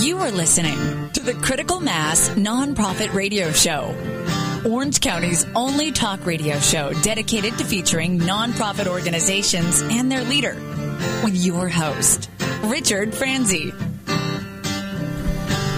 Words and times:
You 0.00 0.18
are 0.18 0.30
listening 0.30 1.10
to 1.12 1.20
the 1.20 1.34
Critical 1.34 1.78
Mass 1.80 2.28
Nonprofit 2.30 3.14
Radio 3.14 3.52
Show. 3.52 3.94
Orange 4.68 5.00
County's 5.00 5.46
only 5.54 5.92
talk 5.92 6.26
radio 6.26 6.58
show 6.58 6.92
dedicated 7.02 7.56
to 7.58 7.64
featuring 7.64 8.18
nonprofit 8.18 8.86
organizations 8.86 9.82
and 9.82 10.10
their 10.10 10.24
leader, 10.24 10.54
with 11.22 11.36
your 11.36 11.68
host, 11.68 12.28
Richard 12.64 13.14
Franzi. 13.14 13.72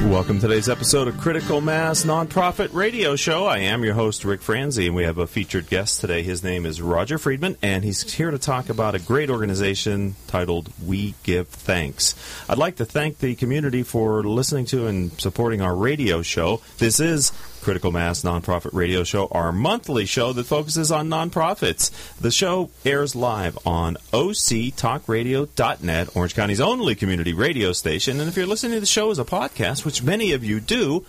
Welcome 0.04 0.38
to 0.40 0.46
today's 0.46 0.68
episode 0.68 1.08
of 1.08 1.18
Critical 1.18 1.60
Mass 1.60 2.04
Nonprofit 2.04 2.72
Radio 2.72 3.16
Show. 3.16 3.46
I 3.46 3.58
am 3.58 3.82
your 3.82 3.94
host, 3.94 4.24
Rick 4.24 4.40
Franzi, 4.40 4.86
and 4.86 4.94
we 4.94 5.02
have 5.04 5.18
a 5.18 5.26
featured 5.26 5.68
guest 5.68 6.00
today. 6.00 6.22
His 6.22 6.44
name 6.44 6.64
is 6.64 6.80
Roger 6.80 7.18
Friedman, 7.18 7.56
and 7.60 7.82
he's 7.82 8.14
here 8.14 8.30
to 8.30 8.38
talk 8.38 8.68
about 8.68 8.94
a 8.94 8.98
great 8.98 9.30
organization 9.30 10.14
titled 10.26 10.70
We 10.84 11.14
Give 11.22 11.48
Thanks. 11.48 12.14
I'd 12.48 12.58
like 12.58 12.76
to 12.76 12.84
thank 12.84 13.18
the 13.18 13.34
community 13.34 13.82
for 13.82 14.22
listening 14.22 14.66
to 14.66 14.86
and 14.86 15.18
supporting 15.20 15.60
our 15.60 15.74
radio 15.74 16.22
show. 16.22 16.60
This 16.78 17.00
is 17.00 17.32
Critical 17.66 17.90
Mass 17.90 18.22
Nonprofit 18.22 18.72
Radio 18.74 19.02
Show, 19.02 19.26
our 19.32 19.50
monthly 19.50 20.06
show 20.06 20.32
that 20.32 20.46
focuses 20.46 20.92
on 20.92 21.08
nonprofits. 21.08 21.90
The 22.16 22.30
show 22.30 22.70
airs 22.84 23.16
live 23.16 23.58
on 23.66 23.96
octalkradio.net, 24.12 26.16
Orange 26.16 26.34
County's 26.36 26.60
only 26.60 26.94
community 26.94 27.32
radio 27.32 27.72
station. 27.72 28.20
And 28.20 28.28
if 28.28 28.36
you're 28.36 28.46
listening 28.46 28.74
to 28.74 28.80
the 28.80 28.86
show 28.86 29.10
as 29.10 29.18
a 29.18 29.24
podcast, 29.24 29.84
which 29.84 30.00
many 30.00 30.30
of 30.30 30.44
you 30.44 30.60
do, 30.60 31.04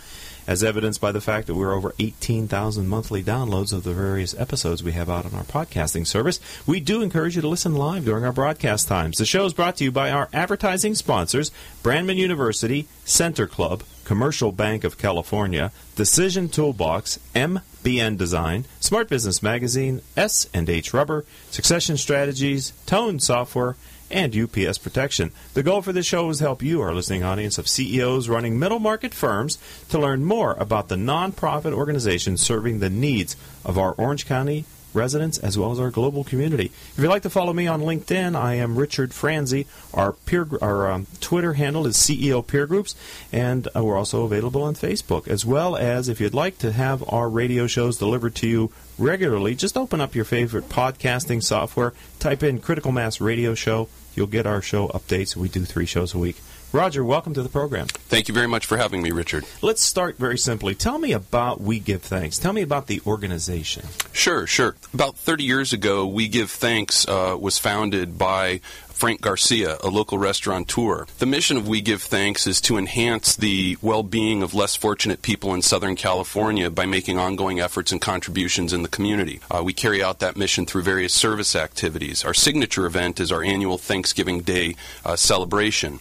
as 0.47 0.63
evidenced 0.63 0.99
by 0.99 1.11
the 1.11 1.21
fact 1.21 1.45
that 1.45 1.53
we're 1.53 1.75
over 1.75 1.93
18,000 1.99 2.87
monthly 2.87 3.21
downloads 3.21 3.71
of 3.71 3.83
the 3.83 3.93
various 3.93 4.33
episodes 4.39 4.81
we 4.81 4.93
have 4.93 5.11
out 5.11 5.27
on 5.27 5.35
our 5.35 5.43
podcasting 5.43 6.07
service. 6.07 6.39
We 6.65 6.79
do 6.79 7.03
encourage 7.03 7.35
you 7.35 7.43
to 7.43 7.47
listen 7.47 7.75
live 7.75 8.05
during 8.05 8.25
our 8.25 8.33
broadcast 8.33 8.87
times. 8.87 9.19
The 9.19 9.25
show 9.25 9.45
is 9.45 9.53
brought 9.53 9.77
to 9.77 9.83
you 9.83 9.91
by 9.91 10.09
our 10.09 10.27
advertising 10.33 10.95
sponsors, 10.95 11.51
Brandman 11.83 12.15
University, 12.15 12.87
Center 13.05 13.45
Club, 13.45 13.83
Commercial 14.07 14.53
Bank 14.53 14.85
of 14.85 14.97
California, 14.97 15.69
Decision 15.97 16.47
Toolbox, 16.47 17.19
MBN 17.35 18.17
Design, 18.17 18.63
Smart 18.79 19.09
Business 19.09 19.43
Magazine, 19.43 20.01
S&H 20.15 20.93
Rubber, 20.93 21.25
Succession 21.51 21.97
Strategies, 21.97 22.71
Tone 22.85 23.19
Software, 23.19 23.75
and 24.09 24.33
UPS 24.33 24.77
Protection. 24.77 25.33
The 25.55 25.61
goal 25.61 25.81
for 25.81 25.91
this 25.91 26.05
show 26.05 26.29
is 26.29 26.37
to 26.37 26.45
help 26.45 26.63
you, 26.63 26.79
our 26.79 26.93
listening 26.93 27.25
audience 27.25 27.57
of 27.57 27.67
CEOs 27.67 28.29
running 28.29 28.57
middle 28.57 28.79
market 28.79 29.13
firms, 29.13 29.57
to 29.89 29.99
learn 29.99 30.23
more 30.23 30.53
about 30.53 30.87
the 30.87 30.95
nonprofit 30.95 31.73
organizations 31.73 32.39
serving 32.39 32.79
the 32.79 32.89
needs 32.89 33.35
of 33.65 33.77
our 33.77 33.91
Orange 33.97 34.25
County 34.25 34.63
residents 34.93 35.37
as 35.37 35.57
well 35.57 35.71
as 35.71 35.79
our 35.79 35.91
global 35.91 36.23
community. 36.23 36.65
If 36.65 36.95
you'd 36.97 37.07
like 37.07 37.23
to 37.23 37.29
follow 37.29 37.53
me 37.53 37.67
on 37.67 37.81
LinkedIn, 37.81 38.35
I 38.35 38.55
am 38.55 38.77
Richard 38.77 39.13
Franzi. 39.13 39.67
Our 39.93 40.13
peer, 40.13 40.47
our 40.61 40.91
um, 40.91 41.07
Twitter 41.19 41.53
handle 41.53 41.85
is 41.85 41.97
CEO 41.97 42.45
Peer 42.45 42.65
Groups, 42.65 42.95
and 43.31 43.67
uh, 43.75 43.83
we're 43.83 43.97
also 43.97 44.23
available 44.23 44.63
on 44.63 44.75
Facebook. 44.75 45.27
As 45.27 45.45
well 45.45 45.75
as 45.75 46.09
if 46.09 46.19
you'd 46.19 46.33
like 46.33 46.57
to 46.59 46.71
have 46.71 47.03
our 47.11 47.29
radio 47.29 47.67
shows 47.67 47.97
delivered 47.97 48.35
to 48.35 48.47
you 48.47 48.71
regularly, 48.97 49.55
just 49.55 49.77
open 49.77 50.01
up 50.01 50.15
your 50.15 50.25
favorite 50.25 50.69
podcasting 50.69 51.43
software, 51.43 51.93
type 52.19 52.43
in 52.43 52.59
Critical 52.59 52.91
Mass 52.91 53.21
Radio 53.21 53.53
Show. 53.53 53.89
You'll 54.15 54.27
get 54.27 54.47
our 54.47 54.61
show 54.61 54.87
updates. 54.89 55.35
We 55.35 55.47
do 55.47 55.63
three 55.63 55.85
shows 55.85 56.13
a 56.13 56.17
week. 56.17 56.37
Roger, 56.73 57.03
welcome 57.03 57.33
to 57.33 57.41
the 57.41 57.49
program. 57.49 57.87
Thank 57.87 58.27
you 58.27 58.33
very 58.33 58.47
much 58.47 58.65
for 58.65 58.77
having 58.77 59.01
me, 59.01 59.11
Richard. 59.11 59.45
Let's 59.61 59.81
start 59.81 60.17
very 60.17 60.37
simply. 60.37 60.75
Tell 60.75 60.99
me 60.99 61.13
about 61.13 61.61
We 61.61 61.79
Give 61.79 62.01
Thanks. 62.01 62.37
Tell 62.37 62.51
me 62.51 62.61
about 62.61 62.87
the 62.87 63.01
organization. 63.07 63.85
Sure, 64.11 64.45
sure. 64.45 64.75
About 64.93 65.15
30 65.15 65.45
years 65.45 65.71
ago, 65.71 66.05
We 66.05 66.27
Give 66.27 66.51
Thanks 66.51 67.07
uh, 67.07 67.37
was 67.39 67.57
founded 67.57 68.17
by 68.17 68.59
Frank 68.97 69.21
Garcia, 69.21 69.77
a 69.83 69.89
local 69.89 70.17
restaurateur. 70.17 71.05
The 71.19 71.25
mission 71.27 71.55
of 71.55 71.67
We 71.67 71.81
Give 71.81 72.01
Thanks 72.01 72.47
is 72.47 72.59
to 72.61 72.77
enhance 72.77 73.35
the 73.35 73.77
well 73.81 74.01
being 74.01 74.41
of 74.41 74.55
less 74.55 74.75
fortunate 74.75 75.21
people 75.21 75.53
in 75.53 75.61
Southern 75.61 75.95
California 75.95 76.71
by 76.71 76.87
making 76.87 77.19
ongoing 77.19 77.59
efforts 77.59 77.91
and 77.91 78.01
contributions 78.01 78.73
in 78.73 78.81
the 78.81 78.89
community. 78.89 79.39
Uh, 79.51 79.61
we 79.63 79.71
carry 79.71 80.03
out 80.03 80.19
that 80.19 80.35
mission 80.35 80.65
through 80.65 80.81
various 80.81 81.13
service 81.13 81.55
activities. 81.55 82.25
Our 82.25 82.33
signature 82.33 82.87
event 82.87 83.19
is 83.19 83.31
our 83.31 83.43
annual 83.43 83.77
Thanksgiving 83.77 84.41
Day 84.41 84.75
uh, 85.05 85.15
celebration. 85.15 85.99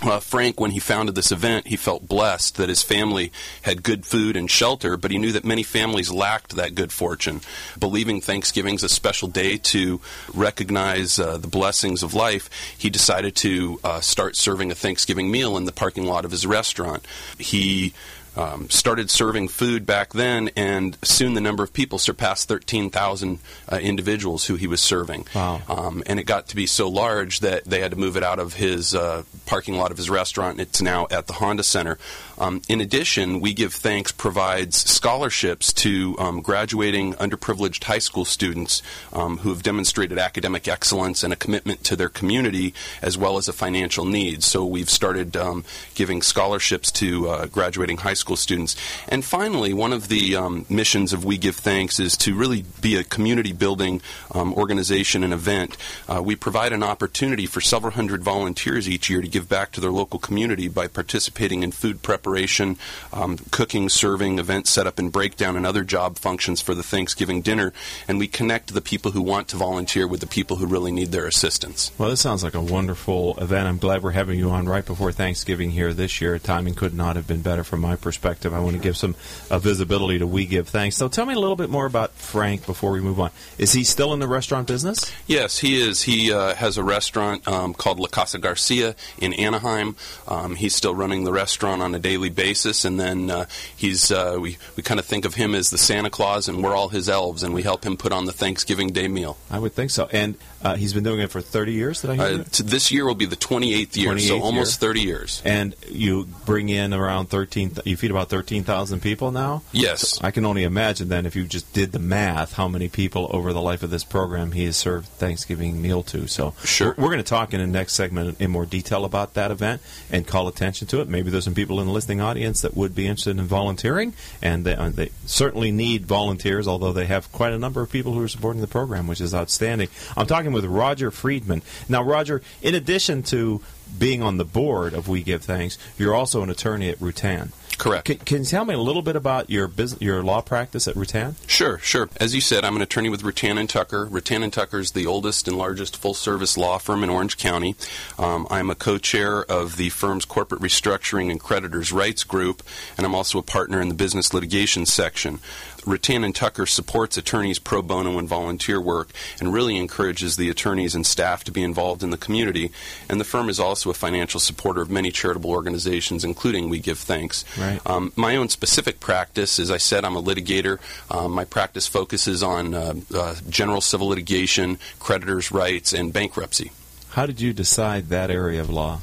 Uh, 0.00 0.20
Frank, 0.20 0.60
when 0.60 0.70
he 0.70 0.78
founded 0.78 1.16
this 1.16 1.32
event, 1.32 1.66
he 1.66 1.76
felt 1.76 2.06
blessed 2.06 2.56
that 2.56 2.68
his 2.68 2.84
family 2.84 3.32
had 3.62 3.82
good 3.82 4.06
food 4.06 4.36
and 4.36 4.48
shelter, 4.48 4.96
but 4.96 5.10
he 5.10 5.18
knew 5.18 5.32
that 5.32 5.44
many 5.44 5.64
families 5.64 6.10
lacked 6.10 6.54
that 6.54 6.76
good 6.76 6.92
fortune. 6.92 7.40
Believing 7.76 8.20
Thanksgiving's 8.20 8.84
a 8.84 8.88
special 8.88 9.26
day 9.26 9.56
to 9.56 10.00
recognize 10.32 11.18
uh, 11.18 11.36
the 11.36 11.48
blessings 11.48 12.04
of 12.04 12.14
life, 12.14 12.48
he 12.78 12.90
decided 12.90 13.34
to 13.36 13.80
uh, 13.82 14.00
start 14.00 14.36
serving 14.36 14.70
a 14.70 14.76
Thanksgiving 14.76 15.32
meal 15.32 15.56
in 15.56 15.64
the 15.64 15.72
parking 15.72 16.04
lot 16.06 16.24
of 16.24 16.30
his 16.30 16.46
restaurant. 16.46 17.04
He 17.36 17.92
um, 18.38 18.70
started 18.70 19.10
serving 19.10 19.48
food 19.48 19.84
back 19.84 20.12
then, 20.12 20.50
and 20.56 20.96
soon 21.02 21.34
the 21.34 21.40
number 21.40 21.64
of 21.64 21.72
people 21.72 21.98
surpassed 21.98 22.46
13,000 22.46 23.40
uh, 23.70 23.76
individuals 23.76 24.46
who 24.46 24.54
he 24.54 24.68
was 24.68 24.80
serving. 24.80 25.26
Wow. 25.34 25.60
Um, 25.68 26.04
and 26.06 26.20
it 26.20 26.24
got 26.24 26.46
to 26.48 26.56
be 26.56 26.66
so 26.66 26.88
large 26.88 27.40
that 27.40 27.64
they 27.64 27.80
had 27.80 27.90
to 27.90 27.96
move 27.96 28.16
it 28.16 28.22
out 28.22 28.38
of 28.38 28.54
his 28.54 28.94
uh, 28.94 29.24
parking 29.44 29.76
lot 29.76 29.90
of 29.90 29.96
his 29.96 30.08
restaurant. 30.08 30.60
It's 30.60 30.80
now 30.80 31.08
at 31.10 31.26
the 31.26 31.32
Honda 31.34 31.64
Center. 31.64 31.98
Um, 32.38 32.62
in 32.68 32.80
addition, 32.80 33.40
We 33.40 33.52
Give 33.52 33.74
Thanks 33.74 34.12
provides 34.12 34.76
scholarships 34.76 35.72
to 35.72 36.14
um, 36.20 36.40
graduating 36.40 37.14
underprivileged 37.14 37.82
high 37.82 37.98
school 37.98 38.24
students 38.24 38.82
um, 39.12 39.38
who 39.38 39.48
have 39.48 39.64
demonstrated 39.64 40.18
academic 40.18 40.68
excellence 40.68 41.24
and 41.24 41.32
a 41.32 41.36
commitment 41.36 41.82
to 41.84 41.96
their 41.96 42.08
community 42.08 42.72
as 43.02 43.18
well 43.18 43.36
as 43.36 43.48
a 43.48 43.52
financial 43.52 44.04
need. 44.04 44.44
So 44.44 44.64
we've 44.64 44.90
started 44.90 45.36
um, 45.36 45.64
giving 45.94 46.22
scholarships 46.22 46.92
to 46.92 47.28
uh, 47.28 47.46
graduating 47.46 47.96
high 47.98 48.14
school 48.14 48.27
students. 48.36 48.76
And 49.08 49.24
finally, 49.24 49.72
one 49.72 49.92
of 49.92 50.08
the 50.08 50.36
um, 50.36 50.66
missions 50.68 51.12
of 51.12 51.24
We 51.24 51.38
Give 51.38 51.56
Thanks 51.56 51.98
is 51.98 52.16
to 52.18 52.34
really 52.34 52.64
be 52.80 52.96
a 52.96 53.04
community 53.04 53.52
building 53.52 54.00
um, 54.32 54.54
organization 54.54 55.24
and 55.24 55.32
event. 55.32 55.76
Uh, 56.08 56.22
we 56.22 56.36
provide 56.36 56.72
an 56.72 56.82
opportunity 56.82 57.46
for 57.46 57.60
several 57.60 57.92
hundred 57.92 58.22
volunteers 58.22 58.88
each 58.88 59.08
year 59.08 59.22
to 59.22 59.28
give 59.28 59.48
back 59.48 59.72
to 59.72 59.80
their 59.80 59.90
local 59.90 60.18
community 60.18 60.68
by 60.68 60.86
participating 60.86 61.62
in 61.62 61.72
food 61.72 62.02
preparation, 62.02 62.76
um, 63.12 63.38
cooking, 63.50 63.88
serving, 63.88 64.38
event 64.38 64.66
setup 64.66 64.98
and 64.98 65.10
breakdown, 65.10 65.56
and 65.56 65.66
other 65.66 65.84
job 65.84 66.18
functions 66.18 66.60
for 66.60 66.74
the 66.74 66.82
Thanksgiving 66.82 67.40
dinner. 67.42 67.72
And 68.06 68.18
we 68.18 68.28
connect 68.28 68.74
the 68.74 68.80
people 68.80 69.12
who 69.12 69.22
want 69.22 69.48
to 69.48 69.56
volunteer 69.56 70.06
with 70.06 70.20
the 70.20 70.26
people 70.26 70.56
who 70.56 70.66
really 70.66 70.92
need 70.92 71.12
their 71.12 71.26
assistance. 71.26 71.90
Well, 71.98 72.10
this 72.10 72.20
sounds 72.20 72.44
like 72.44 72.54
a 72.54 72.60
wonderful 72.60 73.38
event. 73.38 73.68
I'm 73.68 73.78
glad 73.78 74.02
we're 74.02 74.10
having 74.10 74.38
you 74.38 74.50
on 74.50 74.66
right 74.66 74.84
before 74.84 75.12
Thanksgiving 75.12 75.70
here 75.70 75.94
this 75.94 76.20
year. 76.20 76.38
Timing 76.38 76.74
could 76.74 76.94
not 76.94 77.16
have 77.16 77.26
been 77.26 77.42
better 77.42 77.64
from 77.64 77.80
my 77.80 77.96
perspective. 77.96 78.17
I 78.24 78.60
want 78.60 78.76
to 78.76 78.82
give 78.82 78.96
some 78.96 79.14
uh, 79.50 79.58
visibility 79.58 80.18
to 80.18 80.26
We 80.26 80.46
Give 80.46 80.68
Thanks. 80.68 80.96
So 80.96 81.08
tell 81.08 81.26
me 81.26 81.34
a 81.34 81.38
little 81.38 81.56
bit 81.56 81.70
more 81.70 81.86
about 81.86 82.12
Frank 82.12 82.66
before 82.66 82.92
we 82.92 83.00
move 83.00 83.20
on. 83.20 83.30
Is 83.58 83.72
he 83.72 83.84
still 83.84 84.12
in 84.12 84.18
the 84.18 84.28
restaurant 84.28 84.66
business? 84.66 85.10
Yes, 85.26 85.58
he 85.58 85.80
is. 85.80 86.02
He 86.02 86.32
uh, 86.32 86.54
has 86.54 86.76
a 86.76 86.82
restaurant 86.82 87.46
um, 87.46 87.74
called 87.74 87.98
La 87.98 88.08
Casa 88.08 88.38
Garcia 88.38 88.94
in 89.18 89.32
Anaheim. 89.34 89.96
Um, 90.26 90.54
he's 90.56 90.74
still 90.74 90.94
running 90.94 91.24
the 91.24 91.32
restaurant 91.32 91.82
on 91.82 91.94
a 91.94 91.98
daily 91.98 92.30
basis, 92.30 92.84
and 92.84 92.98
then 92.98 93.30
uh, 93.30 93.46
he's 93.76 94.10
uh, 94.10 94.38
we 94.40 94.58
we 94.76 94.82
kind 94.82 95.00
of 95.00 95.06
think 95.06 95.24
of 95.24 95.34
him 95.34 95.54
as 95.54 95.70
the 95.70 95.78
Santa 95.78 96.10
Claus, 96.10 96.48
and 96.48 96.62
we're 96.62 96.74
all 96.74 96.88
his 96.88 97.08
elves, 97.08 97.42
and 97.42 97.54
we 97.54 97.62
help 97.62 97.84
him 97.84 97.96
put 97.96 98.12
on 98.12 98.24
the 98.26 98.32
Thanksgiving 98.32 98.88
Day 98.88 99.08
meal. 99.08 99.36
I 99.50 99.58
would 99.58 99.72
think 99.72 99.90
so. 99.90 100.08
And 100.12 100.36
uh, 100.62 100.74
he's 100.76 100.92
been 100.92 101.04
doing 101.04 101.20
it 101.20 101.30
for 101.30 101.40
30 101.40 101.72
years. 101.72 102.00
Did 102.00 102.10
I 102.10 102.14
hear? 102.16 102.40
Uh, 102.40 102.44
this 102.64 102.90
year 102.90 103.06
will 103.06 103.14
be 103.14 103.26
the 103.26 103.36
28th 103.36 103.96
year, 103.96 104.10
28th 104.12 104.28
so 104.28 104.40
almost 104.42 104.82
year. 104.82 104.88
30 104.88 105.00
years. 105.00 105.42
and 105.44 105.76
you 105.88 106.26
bring 106.46 106.68
in 106.68 106.92
around 106.92 107.26
13. 107.26 107.72
You 107.84 107.96
feed 107.98 108.10
about 108.10 108.28
13,000 108.30 109.00
people 109.00 109.30
now. 109.30 109.62
Yes. 109.72 110.18
I 110.22 110.30
can 110.30 110.44
only 110.46 110.64
imagine 110.64 111.08
then 111.08 111.26
if 111.26 111.36
you 111.36 111.44
just 111.44 111.72
did 111.72 111.92
the 111.92 111.98
math, 111.98 112.54
how 112.54 112.68
many 112.68 112.88
people 112.88 113.28
over 113.30 113.52
the 113.52 113.60
life 113.60 113.82
of 113.82 113.90
this 113.90 114.04
program 114.04 114.52
he 114.52 114.64
has 114.64 114.76
served 114.76 115.06
Thanksgiving 115.08 115.82
meal 115.82 116.02
to. 116.04 116.26
So 116.26 116.54
Sure. 116.64 116.94
we're, 116.96 117.04
we're 117.04 117.10
going 117.10 117.18
to 117.18 117.28
talk 117.28 117.52
in 117.52 117.60
the 117.60 117.66
next 117.66 117.94
segment 117.94 118.40
in 118.40 118.50
more 118.50 118.66
detail 118.66 119.04
about 119.04 119.34
that 119.34 119.50
event 119.50 119.82
and 120.10 120.26
call 120.26 120.48
attention 120.48 120.86
to 120.88 121.00
it. 121.00 121.08
Maybe 121.08 121.30
there's 121.30 121.44
some 121.44 121.54
people 121.54 121.80
in 121.80 121.86
the 121.86 121.92
listening 121.92 122.20
audience 122.20 122.60
that 122.62 122.76
would 122.76 122.94
be 122.94 123.06
interested 123.06 123.38
in 123.38 123.44
volunteering, 123.46 124.14
and 124.40 124.64
they, 124.64 124.74
uh, 124.74 124.90
they 124.90 125.10
certainly 125.26 125.70
need 125.72 126.06
volunteers. 126.06 126.66
Although 126.68 126.92
they 126.92 127.06
have 127.06 127.30
quite 127.32 127.52
a 127.52 127.58
number 127.58 127.80
of 127.82 127.90
people 127.90 128.12
who 128.12 128.22
are 128.22 128.28
supporting 128.28 128.60
the 128.60 128.66
program, 128.68 129.06
which 129.06 129.20
is 129.20 129.34
outstanding. 129.34 129.88
I'm 130.16 130.26
talking 130.26 130.52
with 130.52 130.64
Roger 130.64 131.10
Friedman. 131.10 131.62
Now, 131.88 132.02
Roger, 132.02 132.42
in 132.62 132.74
addition 132.74 133.22
to 133.24 133.60
being 133.98 134.22
on 134.22 134.36
the 134.36 134.44
board 134.44 134.92
of 134.94 135.08
We 135.08 135.22
Give 135.22 135.42
Thanks, 135.42 135.78
you're 135.96 136.14
also 136.14 136.42
an 136.42 136.50
attorney 136.50 136.88
at 136.90 136.98
Rutan. 136.98 137.50
Correct. 137.78 138.06
Can, 138.06 138.18
can 138.18 138.38
you 138.38 138.44
tell 138.44 138.64
me 138.64 138.74
a 138.74 138.78
little 138.78 139.02
bit 139.02 139.14
about 139.14 139.50
your 139.50 139.68
business, 139.68 140.02
your 140.02 140.22
law 140.22 140.40
practice 140.40 140.88
at 140.88 140.96
Rutan? 140.96 141.36
Sure, 141.46 141.78
sure. 141.78 142.10
As 142.20 142.34
you 142.34 142.40
said, 142.40 142.64
I'm 142.64 142.74
an 142.74 142.82
attorney 142.82 143.08
with 143.08 143.22
Rutan 143.22 143.58
and 143.58 143.70
Tucker. 143.70 144.06
Rutan 144.06 144.42
and 144.42 144.52
Tucker 144.52 144.80
is 144.80 144.90
the 144.90 145.06
oldest 145.06 145.46
and 145.46 145.56
largest 145.56 145.96
full-service 145.96 146.58
law 146.58 146.78
firm 146.78 147.04
in 147.04 147.10
Orange 147.10 147.38
County. 147.38 147.76
Um, 148.18 148.48
I'm 148.50 148.68
a 148.68 148.74
co-chair 148.74 149.44
of 149.44 149.76
the 149.76 149.90
firm's 149.90 150.24
corporate 150.24 150.60
restructuring 150.60 151.30
and 151.30 151.40
creditors' 151.40 151.92
rights 151.92 152.24
group, 152.24 152.62
and 152.96 153.06
I'm 153.06 153.14
also 153.14 153.38
a 153.38 153.42
partner 153.42 153.80
in 153.80 153.88
the 153.88 153.94
business 153.94 154.34
litigation 154.34 154.84
section. 154.84 155.38
Rutan 155.88 156.24
and 156.24 156.34
Tucker 156.34 156.66
supports 156.66 157.16
attorneys 157.16 157.58
pro 157.58 157.80
bono 157.80 158.18
and 158.18 158.28
volunteer 158.28 158.80
work 158.80 159.08
and 159.40 159.52
really 159.52 159.76
encourages 159.76 160.36
the 160.36 160.50
attorneys 160.50 160.94
and 160.94 161.06
staff 161.06 161.44
to 161.44 161.50
be 161.50 161.62
involved 161.62 162.02
in 162.02 162.10
the 162.10 162.18
community. 162.18 162.70
And 163.08 163.18
the 163.18 163.24
firm 163.24 163.48
is 163.48 163.58
also 163.58 163.88
a 163.88 163.94
financial 163.94 164.38
supporter 164.38 164.82
of 164.82 164.90
many 164.90 165.10
charitable 165.10 165.50
organizations, 165.50 166.24
including 166.24 166.68
We 166.68 166.78
Give 166.78 166.98
Thanks. 166.98 167.44
Right. 167.58 167.80
Um, 167.86 168.12
my 168.16 168.36
own 168.36 168.50
specific 168.50 169.00
practice, 169.00 169.58
as 169.58 169.70
I 169.70 169.78
said, 169.78 170.04
I'm 170.04 170.16
a 170.16 170.22
litigator. 170.22 170.78
Um, 171.10 171.32
my 171.32 171.44
practice 171.44 171.86
focuses 171.86 172.42
on 172.42 172.74
uh, 172.74 172.94
uh, 173.14 173.34
general 173.48 173.80
civil 173.80 174.08
litigation, 174.08 174.78
creditors' 174.98 175.50
rights, 175.50 175.94
and 175.94 176.12
bankruptcy. 176.12 176.70
How 177.10 177.26
did 177.26 177.40
you 177.40 177.52
decide 177.52 178.08
that 178.10 178.30
area 178.30 178.60
of 178.60 178.70
law? 178.70 179.00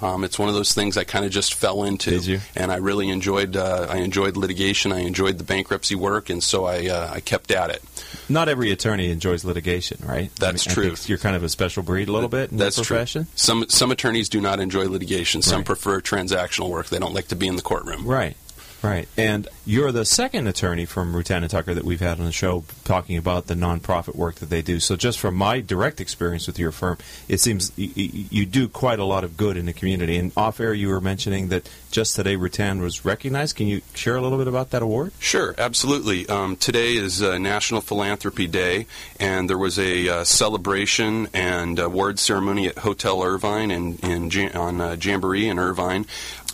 Um, 0.00 0.22
it's 0.22 0.38
one 0.38 0.48
of 0.48 0.54
those 0.54 0.72
things 0.72 0.96
I 0.96 1.02
kind 1.02 1.24
of 1.24 1.32
just 1.32 1.54
fell 1.54 1.82
into, 1.82 2.10
Did 2.10 2.24
you? 2.24 2.40
and 2.54 2.70
I 2.70 2.76
really 2.76 3.08
enjoyed. 3.08 3.56
Uh, 3.56 3.88
I 3.90 3.96
enjoyed 3.96 4.36
litigation. 4.36 4.92
I 4.92 5.00
enjoyed 5.00 5.38
the 5.38 5.44
bankruptcy 5.44 5.96
work, 5.96 6.30
and 6.30 6.40
so 6.40 6.66
I 6.66 6.86
uh, 6.86 7.10
I 7.12 7.18
kept 7.20 7.50
at 7.50 7.70
it. 7.70 7.82
Not 8.28 8.48
every 8.48 8.70
attorney 8.70 9.10
enjoys 9.10 9.44
litigation, 9.44 9.98
right? 10.06 10.30
That's 10.36 10.68
I 10.68 10.72
true. 10.72 10.94
think 10.94 11.08
you're 11.08 11.18
kind 11.18 11.34
of 11.34 11.42
a 11.42 11.48
special 11.48 11.82
breed 11.82 12.08
a 12.08 12.12
little 12.12 12.28
bit 12.28 12.52
in 12.52 12.58
That's 12.58 12.76
the 12.76 12.82
profession. 12.84 13.24
true. 13.24 13.32
Some 13.34 13.68
some 13.68 13.90
attorneys 13.90 14.28
do 14.28 14.40
not 14.40 14.60
enjoy 14.60 14.86
litigation. 14.88 15.42
Some 15.42 15.58
Right. 15.58 15.66
prefer 15.66 16.00
transactional 16.00 16.68
work. 16.70 16.90
They 16.90 17.00
don't 17.00 17.12
like 17.14 17.26
to 17.28 17.36
be 17.36 17.48
in 17.48 17.56
the 17.56 17.62
courtroom. 17.62 18.06
Right. 18.06 18.36
Right. 18.80 19.08
And 19.16 19.48
you're 19.66 19.90
the 19.90 20.04
second 20.04 20.46
attorney 20.46 20.84
from 20.84 21.12
Rutan 21.12 21.38
and 21.38 21.50
Tucker 21.50 21.74
that 21.74 21.84
we've 21.84 21.98
had 22.00 22.20
on 22.20 22.26
the 22.26 22.32
show 22.32 22.64
talking 22.84 23.16
about 23.16 23.48
the 23.48 23.54
nonprofit 23.54 24.14
work 24.14 24.36
that 24.36 24.50
they 24.50 24.62
do. 24.62 24.78
So 24.78 24.94
just 24.94 25.18
from 25.18 25.34
my 25.34 25.60
direct 25.60 26.00
experience 26.00 26.46
with 26.46 26.60
your 26.60 26.70
firm, 26.70 26.96
it 27.28 27.40
seems 27.40 27.72
y- 27.76 27.90
y- 27.96 28.10
you 28.30 28.46
do 28.46 28.68
quite 28.68 29.00
a 29.00 29.04
lot 29.04 29.24
of 29.24 29.36
good 29.36 29.56
in 29.56 29.66
the 29.66 29.72
community. 29.72 30.16
And 30.16 30.30
off 30.36 30.60
air, 30.60 30.72
you 30.72 30.88
were 30.90 31.00
mentioning 31.00 31.48
that 31.48 31.68
just 31.90 32.14
today 32.14 32.36
Rutan 32.36 32.80
was 32.80 33.04
recognized. 33.04 33.56
Can 33.56 33.66
you 33.66 33.80
share 33.94 34.14
a 34.16 34.20
little 34.20 34.38
bit 34.38 34.46
about 34.46 34.70
that 34.70 34.82
award? 34.82 35.10
Sure, 35.18 35.56
absolutely. 35.58 36.28
Um, 36.28 36.54
today 36.56 36.96
is 36.96 37.20
uh, 37.20 37.36
National 37.38 37.80
Philanthropy 37.80 38.46
Day, 38.46 38.86
and 39.18 39.50
there 39.50 39.58
was 39.58 39.78
a 39.78 40.08
uh, 40.08 40.24
celebration 40.24 41.28
and 41.34 41.78
award 41.80 42.18
ceremony 42.20 42.68
at 42.68 42.78
Hotel 42.78 43.22
Irvine 43.22 43.70
in, 43.70 43.96
in 44.04 44.30
Jam- 44.30 44.56
on 44.56 44.80
uh, 44.80 44.96
Jamboree 45.00 45.48
in 45.48 45.58
Irvine. 45.58 46.06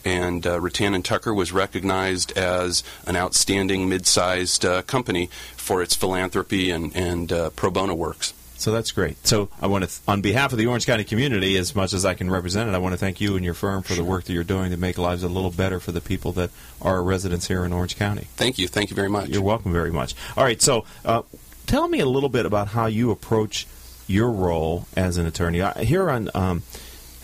And 0.04 0.46
uh, 0.46 0.58
Rutan 0.60 0.94
and 0.94 1.04
Tucker 1.04 1.32
was 1.32 1.52
recognized 1.52 2.36
as 2.36 2.82
an 3.06 3.16
outstanding 3.16 3.88
mid-sized 3.88 4.64
uh, 4.64 4.82
company 4.82 5.30
for 5.56 5.82
its 5.82 5.96
philanthropy 5.96 6.70
and, 6.70 6.94
and 6.94 7.32
uh, 7.32 7.50
pro 7.50 7.70
bono 7.70 7.94
works. 7.94 8.34
So 8.56 8.72
that's 8.72 8.92
great. 8.92 9.26
So 9.26 9.50
I 9.60 9.66
want 9.66 9.84
to, 9.84 9.88
th- 9.88 10.00
on 10.06 10.22
behalf 10.22 10.52
of 10.52 10.58
the 10.58 10.66
Orange 10.66 10.86
County 10.86 11.04
community, 11.04 11.56
as 11.58 11.74
much 11.74 11.92
as 11.92 12.04
I 12.04 12.14
can 12.14 12.30
represent 12.30 12.68
it, 12.68 12.74
I 12.74 12.78
want 12.78 12.92
to 12.94 12.98
thank 12.98 13.20
you 13.20 13.36
and 13.36 13.44
your 13.44 13.52
firm 13.52 13.82
for 13.82 13.94
the 13.94 14.04
work 14.04 14.24
that 14.24 14.32
you're 14.32 14.44
doing 14.44 14.70
to 14.70 14.76
make 14.76 14.96
lives 14.96 15.22
a 15.22 15.28
little 15.28 15.50
better 15.50 15.80
for 15.80 15.92
the 15.92 16.00
people 16.00 16.32
that 16.32 16.50
are 16.80 17.02
residents 17.02 17.48
here 17.48 17.64
in 17.64 17.72
Orange 17.72 17.96
County. 17.96 18.26
Thank 18.36 18.58
you. 18.58 18.68
Thank 18.68 18.90
you 18.90 18.96
very 18.96 19.10
much. 19.10 19.28
You're 19.28 19.42
welcome 19.42 19.72
very 19.72 19.90
much. 19.90 20.14
All 20.36 20.44
right, 20.44 20.62
so 20.62 20.84
uh, 21.04 21.22
tell 21.66 21.88
me 21.88 22.00
a 22.00 22.06
little 22.06 22.28
bit 22.28 22.46
about 22.46 22.68
how 22.68 22.86
you 22.86 23.10
approach 23.10 23.66
your 24.06 24.30
role 24.30 24.86
as 24.96 25.16
an 25.16 25.26
attorney. 25.26 25.60
I, 25.60 25.84
here 25.84 26.08
on 26.08 26.30
um, 26.34 26.62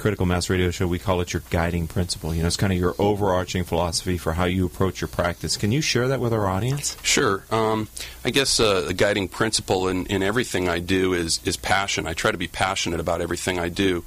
Critical 0.00 0.24
Mass 0.24 0.48
Radio 0.48 0.70
Show, 0.70 0.86
we 0.86 0.98
call 0.98 1.20
it 1.20 1.32
your 1.34 1.42
guiding 1.50 1.86
principle. 1.86 2.34
You 2.34 2.40
know, 2.40 2.46
it's 2.46 2.56
kind 2.56 2.72
of 2.72 2.78
your 2.78 2.94
overarching 2.98 3.64
philosophy 3.64 4.16
for 4.16 4.32
how 4.32 4.46
you 4.46 4.64
approach 4.64 5.02
your 5.02 5.08
practice. 5.08 5.58
Can 5.58 5.72
you 5.72 5.82
share 5.82 6.08
that 6.08 6.20
with 6.20 6.32
our 6.32 6.46
audience? 6.46 6.96
Sure. 7.02 7.44
Um, 7.50 7.88
I 8.24 8.30
guess 8.30 8.58
uh, 8.58 8.80
the 8.80 8.94
guiding 8.94 9.28
principle 9.28 9.88
in, 9.88 10.06
in 10.06 10.22
everything 10.22 10.68
I 10.68 10.78
do 10.78 11.12
is, 11.12 11.40
is 11.44 11.58
passion. 11.58 12.06
I 12.06 12.14
try 12.14 12.32
to 12.32 12.38
be 12.38 12.48
passionate 12.48 12.98
about 12.98 13.20
everything 13.20 13.58
I 13.58 13.68
do, 13.68 14.04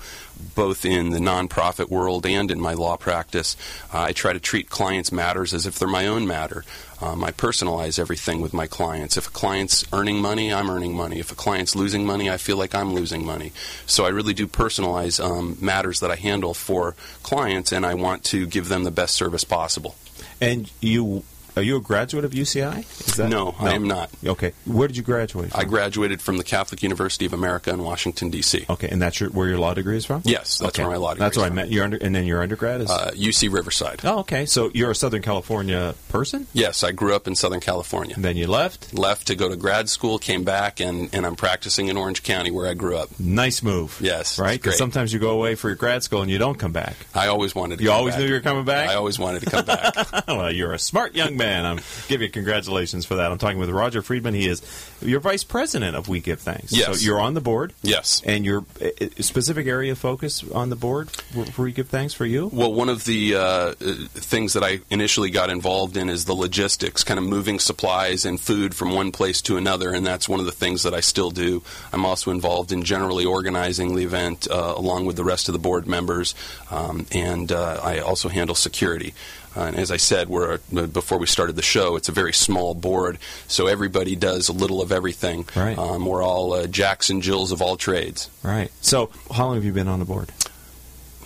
both 0.56 0.86
in 0.86 1.10
the 1.10 1.20
nonprofit 1.20 1.90
world 1.90 2.26
and 2.26 2.52
in 2.52 2.60
my 2.60 2.74
law 2.74 2.98
practice. 2.98 3.58
Uh, 3.94 4.02
I 4.02 4.12
try 4.14 4.34
to 4.34 4.40
treat 4.40 4.70
clients' 4.70 5.12
matters 5.12 5.54
as 5.54 5.66
if 5.66 5.80
they're 5.80 5.88
my 5.88 6.08
own 6.08 6.28
matter. 6.28 6.64
Um, 7.02 7.24
I 7.24 7.32
personalize 7.32 8.00
everything 8.00 8.40
with 8.40 8.54
my 8.54 8.68
clients. 8.68 9.18
If 9.18 9.28
a 9.28 9.32
client's 9.32 9.86
earning 9.92 10.22
money, 10.22 10.54
I'm 10.54 10.70
earning 10.70 10.96
money. 10.96 11.20
If 11.20 11.32
a 11.32 11.36
client's 11.36 11.76
losing 11.76 12.06
money, 12.06 12.30
I 12.30 12.38
feel 12.38 12.58
like 12.58 12.74
I'm 12.74 12.94
losing 12.94 13.26
money. 13.26 13.52
So 13.86 14.06
I 14.06 14.10
really 14.10 14.34
do 14.34 14.48
personalize 14.48 15.24
um, 15.24 15.58
matters 15.60 16.00
that 16.00 16.12
I 16.12 16.16
handle 16.16 16.54
for 16.54 16.96
clients, 17.22 17.72
and 17.72 17.86
I 17.86 17.96
want 17.96 18.24
to 18.26 18.46
give 18.46 18.70
them 18.70 18.84
the 18.84 18.92
best 18.92 19.16
service 19.16 19.44
possible. 19.44 19.96
And 20.40 20.72
you 20.80 21.24
are 21.56 21.62
you 21.62 21.78
a 21.78 21.82
graduate 21.82 22.26
of 22.26 22.32
UCI? 22.32 22.80
Is 23.08 23.20
No, 23.20 23.56
I 23.60 23.74
am 23.74 23.88
not. 23.88 24.10
Okay, 24.26 24.54
where 24.66 24.88
did 24.88 24.98
you 24.98 25.04
graduate? 25.04 25.52
From? 25.52 25.60
I 25.60 25.64
graduated 25.66 26.22
from 26.22 26.38
the 26.38 26.44
Catholic 26.44 26.82
University 26.84 27.26
of 27.26 27.34
America 27.34 27.70
in 27.72 27.84
Washington, 27.84 28.30
D.C. 28.30 28.66
Okay, 28.70 28.88
and 28.90 29.02
that's 29.02 29.20
your, 29.20 29.30
where 29.30 29.48
your 29.48 29.58
law 29.60 29.74
degree 29.74 29.98
is 29.98 30.06
from? 30.06 30.22
Yes, 30.26 30.58
that's 30.58 30.76
okay. 30.80 30.84
where 30.84 30.92
my 30.92 30.98
law 30.98 31.14
degree 31.14 31.26
That's 31.26 31.38
is 31.38 31.44
I. 31.44 31.64
Your 31.66 31.84
under, 31.84 31.98
and 31.98 32.16
then 32.16 32.26
your 32.26 32.42
undergrad 32.42 32.82
is. 32.82 32.90
Uh, 32.90 33.12
UC 33.14 33.52
Riverside. 33.54 34.02
oh, 34.04 34.20
okay. 34.20 34.46
So 34.46 34.72
you're 34.74 34.92
a 34.92 34.96
Southern 34.96 35.22
California 35.22 35.96
person, 36.10 36.48
Yes, 36.54 36.84
I 36.84 36.92
grew 36.92 37.16
up 37.16 37.28
in 37.28 37.36
Southern 37.36 37.60
California. 37.60 38.16
and 38.16 38.24
then 38.24 38.38
you 38.38 38.48
left. 38.48 38.94
Left 38.94 39.28
to 39.28 39.36
go 39.36 39.50
to 39.50 39.56
grad 39.56 39.90
school, 39.90 40.18
came 40.20 40.44
back, 40.44 40.80
and, 40.80 41.14
and 41.14 41.26
I'm 41.26 41.36
practicing 41.36 41.88
in 41.88 41.98
Orange 41.98 42.24
County 42.24 42.52
where 42.52 42.68
I 42.68 42.74
grew 42.74 42.98
up. 42.98 43.10
Nice 43.20 43.62
move. 43.64 44.00
Yes, 44.02 44.40
right. 44.40 44.60
Because 44.60 44.78
sometimes 44.78 45.14
you 45.14 45.20
go 45.20 45.32
away 45.32 45.56
for 45.56 45.70
your 45.70 45.76
grad 45.76 46.04
school 46.04 46.22
and 46.22 46.32
you 46.32 46.38
don't 46.38 46.58
come 46.58 46.72
back. 46.72 46.96
I 47.14 47.28
always 47.28 47.54
wanted 47.56 47.78
to 47.78 47.84
You 47.84 47.92
always 47.92 48.14
back. 48.16 48.22
knew 48.22 48.28
you 48.28 48.34
were 48.34 48.40
coming 48.42 48.66
back. 48.66 48.90
I 48.90 48.96
always 48.96 49.20
wanted 49.20 49.42
to 49.44 49.50
come 49.50 49.66
back. 49.66 49.94
well, 50.28 50.52
you're 50.52 50.74
a 50.74 50.80
smart 50.80 51.16
young 51.16 51.38
man. 51.38 51.43
I'm 51.44 51.80
give 52.08 52.22
you 52.22 52.30
congratulations 52.30 53.06
for 53.06 53.16
that. 53.16 53.32
I'm 53.32 53.38
talking 53.38 53.58
with 53.58 53.70
Roger 53.70 54.02
Friedman. 54.02 54.34
He 54.34 54.48
is 54.48 54.62
your 55.02 55.20
vice 55.20 55.44
president 55.44 55.96
of 55.96 56.08
We 56.08 56.20
Give 56.20 56.40
Thanks. 56.40 56.72
Yes. 56.72 57.00
So 57.00 57.06
you're 57.06 57.20
on 57.20 57.34
the 57.34 57.42
board. 57.42 57.74
yes. 57.82 58.22
And 58.26 58.46
your 58.46 58.66
uh, 58.82 58.88
uh, 59.02 59.08
specific 59.22 59.68
area 59.68 59.92
of 59.94 59.98
focus 59.98 60.44
on 60.52 60.70
the 60.70 60.76
board 60.76 61.10
for, 61.12 61.64
We 61.64 61.72
Give 61.72 61.88
Thanks 61.88 62.14
for 62.14 62.26
you? 62.26 62.50
Well, 62.52 62.74
one 62.74 62.90
of 62.90 63.06
the 63.06 63.36
uh, 63.36 63.40
uh, 63.40 63.74
things 64.14 64.54
that 64.54 64.64
I 64.64 64.80
initially 64.90 65.30
got 65.30 65.50
involved 65.50 65.98
in 65.98 66.10
is 66.10 66.26
the 66.26 66.34
logistics, 66.34 67.04
kind 67.04 67.18
of 67.18 67.26
moving 67.26 67.60
supplies 67.60 68.26
and 68.26 68.40
food 68.40 68.76
from 68.76 68.92
one 68.92 69.12
place 69.12 69.42
to 69.44 69.58
another, 69.58 69.92
and 69.94 70.06
that's 70.06 70.28
one 70.30 70.40
of 70.40 70.46
the 70.46 70.52
things 70.52 70.84
that 70.84 70.94
I 70.94 71.00
still 71.00 71.32
do. 71.32 71.64
I'm 71.92 72.06
also 72.06 72.32
involved 72.32 72.72
in 72.72 72.84
generally 72.84 73.26
organizing 73.26 73.96
the 73.96 74.04
event 74.04 74.48
uh, 74.50 74.74
along 74.76 75.06
with 75.06 75.16
the 75.16 75.24
rest 75.24 75.50
of 75.50 75.54
the 75.54 75.60
board 75.60 75.88
members, 75.88 76.36
um, 76.72 77.06
and 77.12 77.52
uh, 77.52 77.80
I 77.84 78.00
also 78.00 78.30
handle 78.30 78.56
security. 78.56 79.14
Uh, 79.56 79.62
and 79.62 79.76
as 79.76 79.92
I 79.92 79.98
said, 79.98 80.30
we're 80.30 80.54
uh, 80.54 80.88
before 80.88 81.18
we 81.18 81.28
started 81.28 81.56
the 81.56 81.62
show, 81.62 81.96
it's 81.96 82.10
a 82.10 82.12
very 82.12 82.34
small 82.34 82.74
board, 82.74 83.20
so 83.48 83.68
everybody 83.68 84.16
does 84.16 84.50
a 84.50 84.54
little 84.54 84.82
of 84.82 84.92
everything. 84.92 85.46
Right. 85.56 85.78
Um, 85.78 86.06
we're 86.06 86.24
all 86.24 86.54
uh, 86.54 86.68
Jacks 86.68 87.10
and 87.10 87.22
Jills 87.22 87.52
of 87.52 87.62
all 87.62 87.78
trades. 87.78 88.30
Right. 88.42 88.72
So 88.82 89.10
how 89.34 89.46
long 89.46 89.56
have 89.56 89.66
you 89.66 89.74
been 89.74 89.88
on 89.88 90.00
the 90.00 90.06
board? 90.06 90.32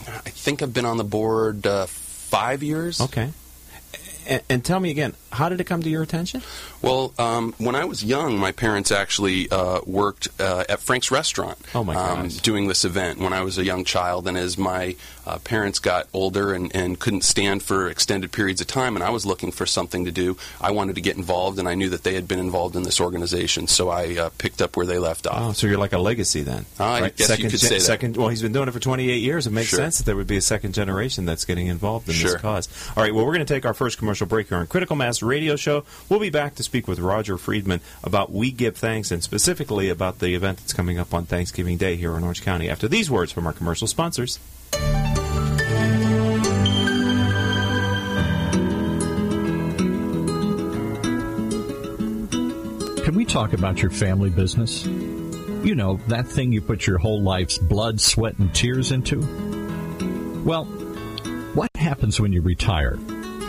I 0.07 0.29
think 0.29 0.61
I've 0.61 0.73
been 0.73 0.85
on 0.85 0.97
the 0.97 1.03
board 1.03 1.67
uh, 1.67 1.85
five 1.85 2.63
years. 2.63 3.01
Okay. 3.01 3.29
And, 4.27 4.41
and 4.49 4.65
tell 4.65 4.79
me 4.79 4.91
again, 4.91 5.13
how 5.31 5.47
did 5.47 5.61
it 5.61 5.63
come 5.63 5.81
to 5.83 5.89
your 5.89 6.03
attention? 6.03 6.41
Well, 6.81 7.13
um, 7.17 7.53
when 7.57 7.75
I 7.75 7.85
was 7.85 8.03
young, 8.03 8.37
my 8.37 8.51
parents 8.51 8.91
actually 8.91 9.49
uh, 9.49 9.79
worked 9.85 10.27
uh, 10.39 10.65
at 10.67 10.81
Frank's 10.81 11.11
Restaurant. 11.11 11.57
Oh, 11.73 11.83
my 11.83 11.95
um. 11.95 12.27
Doing 12.27 12.67
this 12.67 12.83
event 12.83 13.19
when 13.19 13.31
I 13.31 13.41
was 13.41 13.57
a 13.57 13.63
young 13.63 13.85
child, 13.85 14.27
and 14.27 14.37
as 14.37 14.57
my 14.57 14.97
uh, 15.27 15.37
parents 15.39 15.79
got 15.79 16.07
older 16.13 16.53
and, 16.53 16.73
and 16.75 16.99
couldn't 16.99 17.23
stand 17.23 17.61
for 17.61 17.87
extended 17.89 18.31
periods 18.31 18.61
of 18.61 18.67
time, 18.67 18.95
and 18.95 19.03
I 19.03 19.09
was 19.09 19.25
looking 19.25 19.51
for 19.51 19.65
something 19.65 20.05
to 20.05 20.11
do, 20.11 20.37
I 20.61 20.71
wanted 20.71 20.95
to 20.95 21.01
get 21.01 21.17
involved, 21.17 21.59
and 21.59 21.67
I 21.67 21.75
knew 21.75 21.89
that 21.89 22.03
they 22.03 22.13
had 22.13 22.27
been 22.27 22.39
involved 22.39 22.75
in 22.75 22.83
this 22.83 23.01
organization, 23.01 23.67
so 23.67 23.89
I 23.89 24.15
uh, 24.17 24.29
picked 24.37 24.61
up 24.61 24.77
where 24.77 24.85
they 24.85 24.99
left 24.99 25.27
Oh, 25.27 25.31
off. 25.49 25.57
so 25.57 25.67
you're 25.67 25.77
like 25.77 25.93
a 25.93 25.97
legacy 25.97 26.41
then. 26.43 26.65
I 26.79 27.09
guess 27.09 27.37
you 27.37 27.49
could 27.49 27.59
say 27.59 27.75
that. 27.75 27.81
Second, 27.81 28.15
well, 28.17 28.29
he's 28.29 28.41
been 28.41 28.53
doing 28.53 28.67
it 28.67 28.71
for 28.71 28.79
28 28.79 29.17
years. 29.21 29.45
It 29.47 29.51
makes 29.51 29.69
Sure. 29.69 29.79
sense 29.79 29.97
that 29.97 30.05
there 30.05 30.15
would 30.15 30.27
be 30.27 30.37
a 30.37 30.41
second 30.41 30.73
generation 30.73 31.25
that's 31.25 31.43
getting 31.45 31.67
involved 31.67 32.07
in 32.07 32.15
Sure. 32.15 32.31
this 32.33 32.41
cause. 32.41 32.69
All 32.95 33.03
right, 33.03 33.13
well, 33.13 33.25
we're 33.25 33.33
going 33.33 33.45
to 33.45 33.53
take 33.53 33.65
our 33.65 33.73
first 33.73 33.97
commercial 33.97 34.27
break 34.27 34.47
here 34.49 34.57
on 34.57 34.67
Critical 34.67 34.95
Mass 34.95 35.21
Radio 35.21 35.55
Show. 35.55 35.83
We'll 36.09 36.19
be 36.19 36.29
back 36.29 36.55
to 36.55 36.63
speak 36.63 36.87
with 36.87 36.99
Roger 36.99 37.37
Friedman 37.37 37.81
about 38.03 38.31
We 38.31 38.51
Give 38.51 38.75
Thanks 38.77 39.11
and 39.11 39.21
specifically 39.23 39.89
about 39.89 40.19
the 40.19 40.33
event 40.35 40.59
that's 40.59 40.73
coming 40.73 40.97
up 40.99 41.13
on 41.13 41.25
Thanksgiving 41.25 41.77
Day 41.77 41.95
here 41.97 42.15
in 42.15 42.23
Orange 42.23 42.43
County 42.43 42.69
after 42.69 42.87
these 42.87 43.09
words 43.11 43.31
from 43.31 43.45
our 43.45 43.53
commercial 43.53 43.87
sponsors. 43.87 44.39
Talk 53.37 53.53
about 53.53 53.83
your 53.83 53.91
family 53.91 54.31
business? 54.31 54.83
You 54.83 55.75
know, 55.75 55.99
that 56.07 56.27
thing 56.27 56.51
you 56.51 56.59
put 56.59 56.87
your 56.87 56.97
whole 56.97 57.21
life's 57.21 57.59
blood, 57.59 58.01
sweat, 58.01 58.39
and 58.39 58.51
tears 58.51 58.91
into? 58.91 59.19
Well, 60.43 60.65
what 61.53 61.69
happens 61.75 62.19
when 62.19 62.33
you 62.33 62.41
retire 62.41 62.97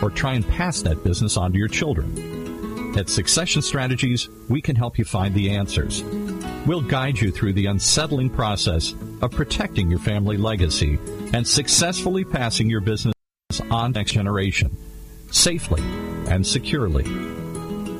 or 0.03 0.11
try 0.11 0.33
and 0.33 0.47
pass 0.47 0.83
that 0.83 1.03
business 1.03 1.37
on 1.37 1.53
to 1.53 1.57
your 1.57 1.67
children? 1.67 2.95
At 2.99 3.09
Succession 3.09 3.63
Strategies, 3.63 4.29
we 4.47 4.61
can 4.61 4.75
help 4.75 4.99
you 4.99 5.05
find 5.05 5.33
the 5.33 5.49
answers. 5.55 6.03
We'll 6.67 6.81
guide 6.81 7.17
you 7.17 7.31
through 7.31 7.53
the 7.53 7.65
unsettling 7.65 8.29
process 8.29 8.93
of 9.23 9.31
protecting 9.31 9.89
your 9.89 9.99
family 9.99 10.37
legacy 10.37 10.99
and 11.33 11.47
successfully 11.47 12.25
passing 12.25 12.69
your 12.69 12.81
business 12.81 13.15
on 13.71 13.93
next 13.93 14.11
generation, 14.11 14.77
safely 15.31 15.81
and 16.27 16.45
securely 16.45 17.05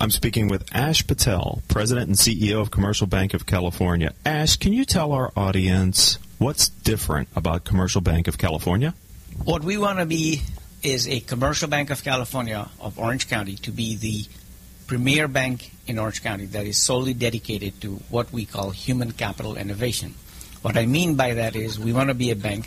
I'm 0.00 0.10
speaking 0.10 0.48
with 0.48 0.64
Ash 0.74 1.06
Patel, 1.06 1.62
President 1.68 2.08
and 2.08 2.16
CEO 2.16 2.60
of 2.60 2.70
Commercial 2.70 3.06
Bank 3.06 3.32
of 3.32 3.46
California. 3.46 4.12
Ash, 4.26 4.56
can 4.56 4.72
you 4.72 4.84
tell 4.84 5.12
our 5.12 5.32
audience 5.36 6.18
what's 6.38 6.68
different 6.68 7.28
about 7.36 7.64
Commercial 7.64 8.00
Bank 8.00 8.28
of 8.28 8.36
California? 8.36 8.94
What 9.44 9.62
we 9.62 9.78
want 9.78 10.00
to 10.00 10.06
be 10.06 10.42
is 10.82 11.08
a 11.08 11.20
Commercial 11.20 11.68
Bank 11.68 11.90
of 11.90 12.04
California 12.04 12.68
of 12.80 12.98
Orange 12.98 13.28
County 13.28 13.56
to 13.56 13.70
be 13.70 13.96
the 13.96 14.24
premier 14.86 15.28
bank 15.28 15.70
in 15.86 15.98
Orange 15.98 16.22
County 16.22 16.46
that 16.46 16.66
is 16.66 16.76
solely 16.76 17.14
dedicated 17.14 17.80
to 17.80 17.94
what 18.10 18.32
we 18.32 18.44
call 18.44 18.70
human 18.70 19.12
capital 19.12 19.56
innovation. 19.56 20.14
What 20.62 20.76
I 20.76 20.86
mean 20.86 21.14
by 21.14 21.34
that 21.34 21.56
is 21.56 21.78
we 21.78 21.92
want 21.92 22.08
to 22.08 22.14
be 22.14 22.30
a 22.30 22.36
bank 22.36 22.66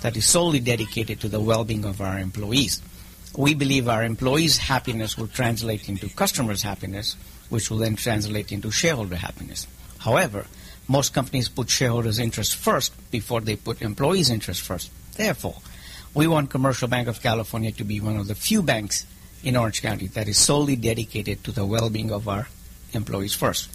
that 0.00 0.16
is 0.16 0.24
solely 0.24 0.60
dedicated 0.60 1.20
to 1.20 1.28
the 1.28 1.40
well-being 1.40 1.84
of 1.84 2.00
our 2.00 2.18
employees. 2.18 2.80
We 3.38 3.54
believe 3.54 3.86
our 3.86 4.02
employees' 4.02 4.58
happiness 4.58 5.16
will 5.16 5.28
translate 5.28 5.88
into 5.88 6.08
customers' 6.08 6.64
happiness, 6.64 7.14
which 7.50 7.70
will 7.70 7.78
then 7.78 7.94
translate 7.94 8.50
into 8.50 8.72
shareholder 8.72 9.14
happiness. 9.14 9.68
However, 9.98 10.46
most 10.88 11.14
companies 11.14 11.48
put 11.48 11.70
shareholders' 11.70 12.18
interests 12.18 12.52
first 12.52 12.92
before 13.12 13.40
they 13.40 13.54
put 13.54 13.80
employees' 13.80 14.28
interests 14.28 14.66
first. 14.66 14.90
Therefore, 15.14 15.54
we 16.14 16.26
want 16.26 16.50
Commercial 16.50 16.88
Bank 16.88 17.06
of 17.06 17.22
California 17.22 17.70
to 17.70 17.84
be 17.84 18.00
one 18.00 18.16
of 18.16 18.26
the 18.26 18.34
few 18.34 18.60
banks 18.60 19.06
in 19.44 19.54
Orange 19.54 19.82
County 19.82 20.08
that 20.08 20.26
is 20.26 20.36
solely 20.36 20.74
dedicated 20.74 21.44
to 21.44 21.52
the 21.52 21.64
well-being 21.64 22.10
of 22.10 22.26
our 22.26 22.48
employees 22.92 23.34
first. 23.34 23.70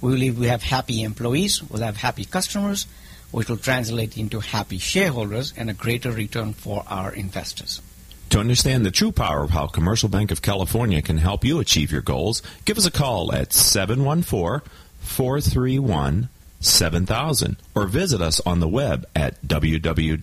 We 0.00 0.14
believe 0.14 0.40
we 0.40 0.48
have 0.48 0.64
happy 0.64 1.04
employees, 1.04 1.62
we'll 1.62 1.82
have 1.82 1.98
happy 1.98 2.24
customers, 2.24 2.88
which 3.30 3.48
will 3.48 3.58
translate 3.58 4.18
into 4.18 4.40
happy 4.40 4.78
shareholders 4.78 5.54
and 5.56 5.70
a 5.70 5.72
greater 5.72 6.10
return 6.10 6.52
for 6.52 6.82
our 6.88 7.12
investors. 7.12 7.80
To 8.34 8.40
understand 8.40 8.84
the 8.84 8.90
true 8.90 9.12
power 9.12 9.44
of 9.44 9.50
how 9.50 9.68
Commercial 9.68 10.08
Bank 10.08 10.32
of 10.32 10.42
California 10.42 11.00
can 11.02 11.18
help 11.18 11.44
you 11.44 11.60
achieve 11.60 11.92
your 11.92 12.02
goals, 12.02 12.42
give 12.64 12.76
us 12.76 12.84
a 12.84 12.90
call 12.90 13.32
at 13.32 13.52
714 13.52 14.68
431 14.98 16.28
7000 16.58 17.56
or 17.76 17.86
visit 17.86 18.20
us 18.20 18.40
on 18.40 18.58
the 18.58 18.66
web 18.66 19.06
at 19.14 19.40
www.cbcal.com 19.42 20.18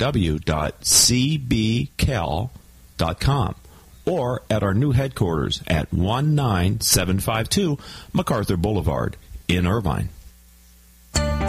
or 4.06 4.42
at 4.50 4.62
our 4.62 4.74
new 4.74 4.92
headquarters 4.92 5.64
at 5.68 5.94
19752 5.94 7.78
MacArthur 8.12 8.58
Boulevard 8.58 9.16
in 9.48 9.66
Irvine. 9.66 10.10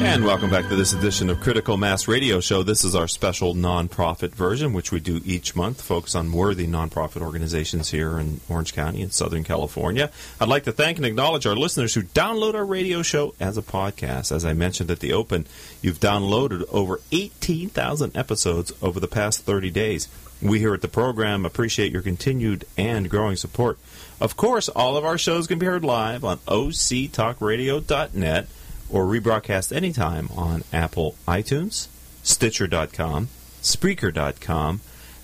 And 0.00 0.24
welcome 0.24 0.48
back 0.48 0.66
to 0.70 0.76
this 0.76 0.94
edition 0.94 1.28
of 1.28 1.40
Critical 1.40 1.76
Mass 1.76 2.08
Radio 2.08 2.40
Show. 2.40 2.62
This 2.62 2.84
is 2.84 2.94
our 2.94 3.06
special 3.06 3.54
nonprofit 3.54 4.30
version, 4.30 4.72
which 4.72 4.90
we 4.90 4.98
do 4.98 5.20
each 5.26 5.54
month, 5.54 5.82
focus 5.82 6.14
on 6.14 6.32
worthy 6.32 6.66
nonprofit 6.66 7.20
organizations 7.20 7.90
here 7.90 8.18
in 8.18 8.40
Orange 8.48 8.74
County 8.74 9.02
in 9.02 9.10
Southern 9.10 9.44
California. 9.44 10.10
I'd 10.40 10.48
like 10.48 10.64
to 10.64 10.72
thank 10.72 10.96
and 10.96 11.04
acknowledge 11.04 11.46
our 11.46 11.54
listeners 11.54 11.92
who 11.94 12.02
download 12.02 12.54
our 12.54 12.64
radio 12.64 13.02
show 13.02 13.34
as 13.38 13.58
a 13.58 13.62
podcast. 13.62 14.32
As 14.32 14.44
I 14.44 14.54
mentioned 14.54 14.90
at 14.90 15.00
the 15.00 15.12
open, 15.12 15.46
you've 15.82 16.00
downloaded 16.00 16.64
over 16.70 17.00
18,000 17.12 18.16
episodes 18.16 18.72
over 18.80 19.00
the 19.00 19.06
past 19.06 19.42
30 19.42 19.70
days. 19.70 20.08
We 20.40 20.60
here 20.60 20.72
at 20.72 20.80
the 20.80 20.88
program 20.88 21.44
appreciate 21.44 21.92
your 21.92 22.02
continued 22.02 22.64
and 22.78 23.10
growing 23.10 23.36
support. 23.36 23.78
Of 24.18 24.36
course, 24.36 24.70
all 24.70 24.96
of 24.96 25.04
our 25.04 25.18
shows 25.18 25.46
can 25.46 25.58
be 25.58 25.66
heard 25.66 25.84
live 25.84 26.24
on 26.24 26.38
octalkradio.net 26.38 28.48
or 28.90 29.04
rebroadcast 29.04 29.74
anytime 29.74 30.28
on 30.36 30.64
Apple 30.72 31.14
iTunes, 31.26 31.88
Stitcher.com, 32.22 33.28
Spreaker.com, 33.62 34.80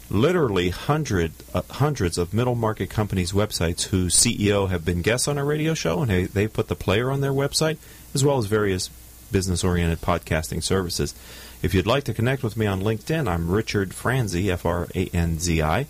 literally 0.09 0.71
hundred, 0.71 1.33
uh, 1.53 1.63
hundreds 1.71 2.19
of 2.19 2.33
middle 2.33 2.55
market 2.55 2.91
companies' 2.91 3.33
websites 3.33 3.85
whose 3.85 4.15
CEO 4.15 4.69
have 4.69 4.85
been 4.85 5.03
guests 5.03 5.27
on 5.29 5.39
our 5.39 5.45
radio 5.45 5.75
show, 5.75 6.01
and 6.03 6.11
they, 6.11 6.25
they 6.25 6.47
put 6.47 6.69
the 6.69 6.77
player 6.77 7.11
on 7.11 7.21
their 7.21 7.33
website, 7.33 7.79
as 8.15 8.25
well 8.25 8.39
as 8.39 8.47
various 8.47 8.89
business 9.33 9.65
oriented 9.65 10.01
podcasting 10.01 10.63
services. 10.63 11.15
If 11.63 11.75
you'd 11.75 11.87
like 11.87 12.05
to 12.05 12.15
connect 12.15 12.43
with 12.43 12.57
me 12.57 12.67
on 12.67 12.83
LinkedIn, 12.83 13.29
I'm 13.29 13.51
Richard 13.51 13.95
Franzi, 13.95 14.51
F 14.51 14.65
R 14.65 14.89
A 14.95 15.07
N 15.13 15.39
Z 15.39 15.63
I. 15.63 15.87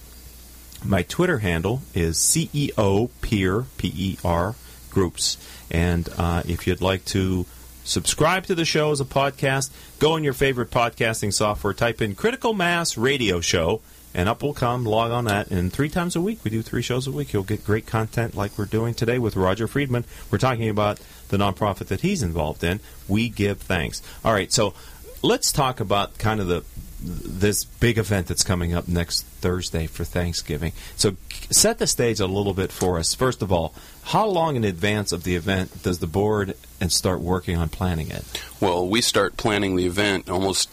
My 0.85 1.03
Twitter 1.03 1.39
handle 1.39 1.83
is 1.95 2.17
CEO 2.17 3.11
Peer, 3.21 3.67
P 3.77 3.93
E 3.95 4.19
R, 4.25 4.55
Groups. 4.91 5.37
And 5.71 6.09
uh, 6.17 6.43
if 6.47 6.67
you'd 6.67 6.81
like 6.81 7.05
to 7.07 7.47
subscribe 7.87 8.45
to 8.47 8.55
the 8.55 8.65
show 8.65 8.91
as 8.91 9.01
a 9.01 9.05
podcast. 9.05 9.71
Go 9.99 10.17
in 10.17 10.25
your 10.25 10.33
favorite 10.33 10.71
podcasting 10.71 11.33
software, 11.33 11.73
type 11.73 12.03
in 12.03 12.15
Critical 12.15 12.53
Mass 12.53 12.99
Radio 12.99 13.41
Show, 13.41 13.81
and 14.13 14.29
up 14.29 14.43
will 14.43 14.55
come. 14.55 14.85
Log 14.85 15.11
on 15.11 15.27
that. 15.27 15.51
And 15.51 15.73
three 15.73 15.89
times 15.89 16.17
a 16.17 16.21
week, 16.21 16.41
we 16.45 16.51
do 16.51 16.63
three 16.63 16.83
shows 16.83 17.07
a 17.07 17.13
week. 17.13 17.33
You'll 17.33 17.43
get 17.43 17.65
great 17.65 17.87
content 17.87 18.35
like 18.35 18.59
we're 18.59 18.65
doing 18.65 18.95
today 18.95 19.19
with 19.19 19.37
Roger 19.37 19.69
Friedman. 19.69 20.05
We're 20.31 20.39
talking 20.39 20.69
about 20.69 21.01
the 21.29 21.37
nonprofit 21.37 21.87
that 21.89 22.01
he's 22.01 22.23
involved 22.23 22.65
in. 22.65 22.81
We 23.09 23.29
give 23.29 23.59
thanks. 23.59 24.03
All 24.25 24.33
right, 24.33 24.53
so 24.53 24.75
let's 25.23 25.53
talk 25.53 25.81
about 25.81 26.19
kind 26.19 26.41
of 26.41 26.49
the 26.49 26.65
this 27.07 27.65
big 27.65 27.99
event 27.99 28.27
that's 28.27 28.43
coming 28.43 28.75
up 28.75 28.89
next 28.89 29.23
Thursday 29.23 29.87
for 29.87 30.05
Thanksgiving. 30.05 30.73
So 30.97 31.17
set 31.51 31.79
the 31.79 31.87
stage 31.87 32.21
a 32.21 32.27
little 32.27 32.55
bit 32.55 32.73
for 32.73 32.99
us. 32.99 33.15
First 33.15 33.43
of 33.43 33.53
all, 33.53 33.75
how 34.05 34.27
long 34.27 34.57
in 34.57 34.65
advance 34.65 35.13
of 35.13 35.25
the 35.25 35.37
event 35.37 35.83
does 35.83 36.01
the 36.01 36.07
board 36.07 36.57
and 36.81 36.93
start 36.93 37.21
working 37.21 37.57
on 37.57 37.69
planning 37.69 38.11
it? 38.11 38.25
Well, 38.61 38.87
we 38.89 39.01
start 39.01 39.37
planning 39.37 39.77
the 39.77 39.87
event 39.87 40.29
almost 40.29 40.69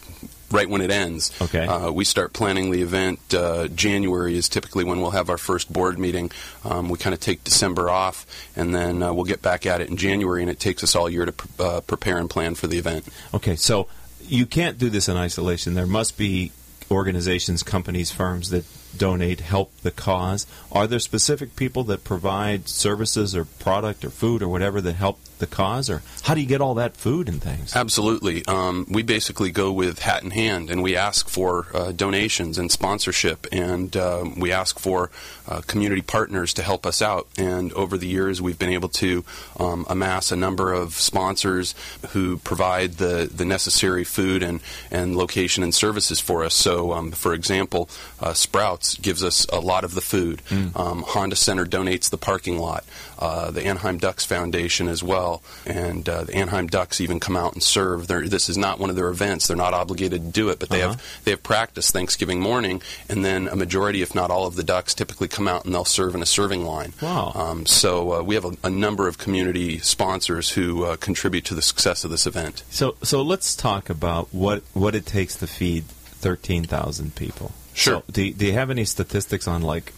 right 0.54 0.70
when 0.70 0.82
it 0.82 0.92
ends. 0.92 1.32
Okay. 1.42 1.66
Uh, 1.66 1.92
we 1.92 2.06
start 2.06 2.32
planning 2.32 2.72
the 2.72 2.82
event. 2.82 3.20
Uh, 3.34 3.68
January 3.70 4.38
is 4.38 4.48
typically 4.48 4.84
when 4.84 5.02
we'll 5.02 5.12
have 5.12 5.30
our 5.30 5.38
first 5.38 5.74
board 5.74 5.98
meeting. 5.98 6.32
Um, 6.64 6.90
we 6.90 6.98
kind 6.98 7.14
of 7.14 7.20
take 7.20 7.44
December 7.44 7.90
off, 7.90 8.26
and 8.56 8.74
then 8.74 9.02
uh, 9.02 9.12
we'll 9.12 9.26
get 9.26 9.42
back 9.42 9.66
at 9.66 9.82
it 9.82 9.90
in 9.90 9.98
January, 9.98 10.42
and 10.42 10.52
it 10.52 10.60
takes 10.60 10.84
us 10.84 10.96
all 10.96 11.10
year 11.10 11.26
to 11.26 11.32
pr- 11.32 11.48
uh, 11.60 11.82
prepare 11.82 12.18
and 12.18 12.30
plan 12.30 12.56
for 12.56 12.68
the 12.68 12.78
event. 12.78 13.06
Okay, 13.34 13.56
so 13.56 13.88
you 14.28 14.46
can't 14.46 14.78
do 14.78 14.90
this 14.90 15.08
in 15.10 15.18
isolation. 15.18 15.74
There 15.74 15.88
must 15.88 16.18
be 16.18 16.52
organizations, 16.92 17.64
companies, 17.64 18.12
firms 18.12 18.50
that 18.50 18.66
donate, 18.98 19.40
help 19.40 19.76
the 19.78 19.92
cause. 19.92 20.46
Are 20.72 20.88
there 20.88 21.00
specific 21.00 21.56
people 21.56 21.84
that 21.86 22.04
provide 22.04 22.68
services 22.70 23.36
or 23.36 23.46
product 23.46 24.06
or 24.06 24.10
food 24.10 24.42
or 24.42 24.48
whatever 24.48 24.82
that 24.82 24.94
help 24.94 25.20
the 25.44 25.56
cause, 25.56 25.90
or 25.90 26.02
how 26.24 26.34
do 26.34 26.42
you 26.42 26.48
get 26.48 26.62
all 26.62 26.76
that 26.76 26.96
food 26.96 27.28
and 27.28 27.42
things? 27.42 27.76
Absolutely. 27.76 28.46
Um, 28.46 28.86
we 28.90 29.04
basically 29.04 29.52
go 29.52 29.72
with 29.72 30.00
hat 30.00 30.24
in 30.24 30.32
hand, 30.32 30.70
and 30.70 30.82
we 30.82 30.96
ask 30.96 31.28
for 31.28 31.68
uh, 31.74 31.92
donations 31.92 32.58
and 32.58 32.72
sponsorship, 32.72 33.46
and 33.52 33.96
uh, 33.98 34.24
we 34.38 34.52
ask 34.52 34.80
for 34.80 35.12
uh, 35.48 35.62
community 35.68 36.02
partners 36.02 36.54
to 36.54 36.64
help 36.64 36.86
us 36.86 37.02
out. 37.02 37.28
And 37.38 37.74
over 37.74 37.98
the 37.98 38.08
years, 38.08 38.42
we've 38.42 38.58
been 38.58 38.70
able 38.70 38.90
to 38.90 39.26
um, 39.60 39.86
amass 39.90 40.32
a 40.32 40.36
number 40.36 40.72
of 40.72 40.94
sponsors 40.94 41.76
who 42.12 42.38
provide 42.38 42.94
the, 42.94 43.30
the 43.34 43.46
necessary 43.46 44.06
food 44.06 44.44
and, 44.44 44.62
and 44.90 45.16
location 45.16 45.64
and 45.64 45.76
services 45.76 46.20
for 46.20 46.44
us. 46.44 46.54
So, 46.54 46.94
um, 46.94 47.12
for 47.12 47.34
example, 47.34 47.90
uh, 48.22 48.34
Sprouts 48.34 48.96
gives 48.96 49.24
us 49.24 49.46
a 49.52 49.60
lot 49.60 49.84
of 49.84 49.94
the 49.94 50.02
food. 50.02 50.42
Um, 50.76 51.04
Honda 51.06 51.36
Center 51.36 51.66
donates 51.66 52.10
the 52.10 52.18
parking 52.18 52.58
lot. 52.58 52.86
Uh, 53.20 53.52
the 53.52 53.66
Anaheim 53.66 53.98
Ducks 53.98 54.26
Foundation 54.26 54.88
as 54.88 55.02
well, 55.04 55.33
and 55.66 56.08
uh, 56.08 56.24
the 56.26 56.36
Anaheim 56.36 56.68
Ducks 56.68 57.00
even 57.02 57.20
come 57.20 57.36
out 57.38 57.54
and 57.54 57.64
serve. 57.64 58.08
This 58.08 58.50
is 58.50 58.58
not 58.58 58.80
one 58.80 58.90
of 58.90 58.96
their 58.96 59.10
events; 59.10 59.48
they're 59.48 59.58
not 59.58 59.74
obligated 59.74 60.22
to 60.26 60.32
do 60.32 60.50
it, 60.50 60.60
but 60.60 60.70
they 60.70 60.82
Uh-huh. 60.82 60.92
have 60.94 61.22
they 61.24 61.32
have 61.32 61.44
practice 61.44 61.92
Thanksgiving 61.92 62.40
morning, 62.40 62.82
and 63.10 63.24
then 63.24 63.48
a 63.48 63.56
majority, 63.56 64.02
if 64.02 64.14
not 64.14 64.30
all, 64.32 64.46
of 64.46 64.56
the 64.56 64.64
Ducks 64.64 64.94
typically 64.94 65.28
come 65.28 65.48
out 65.48 65.66
and 65.66 65.74
they'll 65.74 65.86
serve 65.86 66.16
in 66.16 66.22
a 66.22 66.26
serving 66.26 66.66
line. 66.66 66.94
Wow. 67.02 67.32
Um, 67.36 67.66
so 67.66 68.14
uh, 68.14 68.22
we 68.24 68.36
have 68.36 68.46
a, 68.46 68.54
a 68.64 68.70
number 68.70 69.08
of 69.08 69.18
community 69.18 69.80
sponsors 69.80 70.52
who 70.52 70.84
uh, 70.84 70.96
contribute 70.98 71.46
to 71.46 71.56
the 71.56 71.62
success 71.62 72.04
of 72.04 72.12
this 72.12 72.28
event. 72.28 72.64
So 72.70 72.96
so 73.04 73.22
let's 73.22 73.56
talk 73.56 73.90
about 73.90 74.28
what 74.34 74.64
what 74.74 74.96
it 74.96 75.06
takes 75.06 75.36
to 75.38 75.48
feed 75.48 75.86
thirteen 75.86 76.64
thousand 76.66 77.16
people. 77.16 77.52
Sure. 77.74 78.00
So, 78.00 78.04
do 78.12 78.32
do 78.34 78.46
you 78.46 78.54
have 78.54 78.70
any 78.70 78.86
statistics 78.86 79.48
on 79.48 79.62
like 79.62 79.94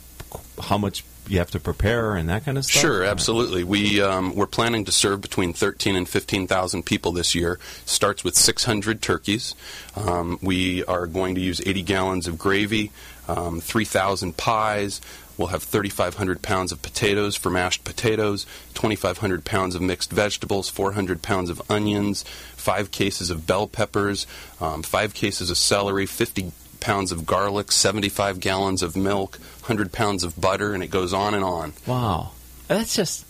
how 0.62 0.78
much 0.78 1.04
you 1.28 1.40
have 1.40 1.52
to 1.52 1.60
prepare 1.60 2.16
and 2.16 2.30
that 2.30 2.46
kind 2.46 2.58
of 2.58 2.66
stuff? 2.66 2.82
Sure, 2.82 3.04
absolutely. 3.04 3.64
We 3.64 4.02
um, 4.02 4.36
we're 4.36 4.46
planning 4.46 4.86
to 4.86 4.92
serve 4.92 5.22
between 5.22 5.54
13 5.54 5.96
and 5.96 6.08
15,000 6.08 6.84
people 6.84 7.12
this 7.12 7.36
year. 7.36 7.60
Starts 7.86 8.24
with 8.24 8.36
600 8.36 9.02
turkeys. 9.02 9.56
Um, 9.96 10.40
we 10.42 10.84
are 10.86 11.08
going 11.08 11.36
to 11.36 11.42
use 11.42 11.62
80 11.66 11.82
gallons 11.84 12.28
of 12.28 12.38
gravy, 12.38 12.92
um, 13.28 13.60
3,000 13.60 14.38
pies. 14.38 15.02
We'll 15.38 15.50
have 15.50 15.64
3,500 15.64 16.42
pounds 16.42 16.72
of 16.72 16.82
potatoes 16.82 17.36
for 17.36 17.50
mashed 17.50 17.84
potatoes, 17.84 18.46
2,500 18.74 19.44
pounds 19.44 19.76
of 19.76 19.82
mixed 19.82 20.12
vegetables, 20.12 20.70
400 20.70 21.22
pounds 21.22 21.50
of 21.50 21.62
onions, 21.70 22.24
five 22.56 22.92
cases 22.92 23.30
of 23.30 23.46
bell 23.46 23.68
peppers, 23.68 24.28
um, 24.62 24.82
five 24.82 25.14
cases 25.14 25.50
of 25.50 25.58
celery, 25.58 26.06
50 26.06 26.54
pounds 26.80 27.12
of 27.12 27.26
garlic, 27.26 27.72
75 27.72 28.40
gallons 28.40 28.82
of 28.82 28.96
milk, 28.96 29.40
100 29.68 29.92
pounds 29.92 30.24
of 30.24 30.40
butter, 30.40 30.74
and 30.74 30.84
it 30.84 30.92
goes 30.92 31.12
on 31.12 31.34
and 31.34 31.44
on. 31.44 31.74
Wow, 31.88 32.32
that's 32.68 32.96
just. 32.96 33.26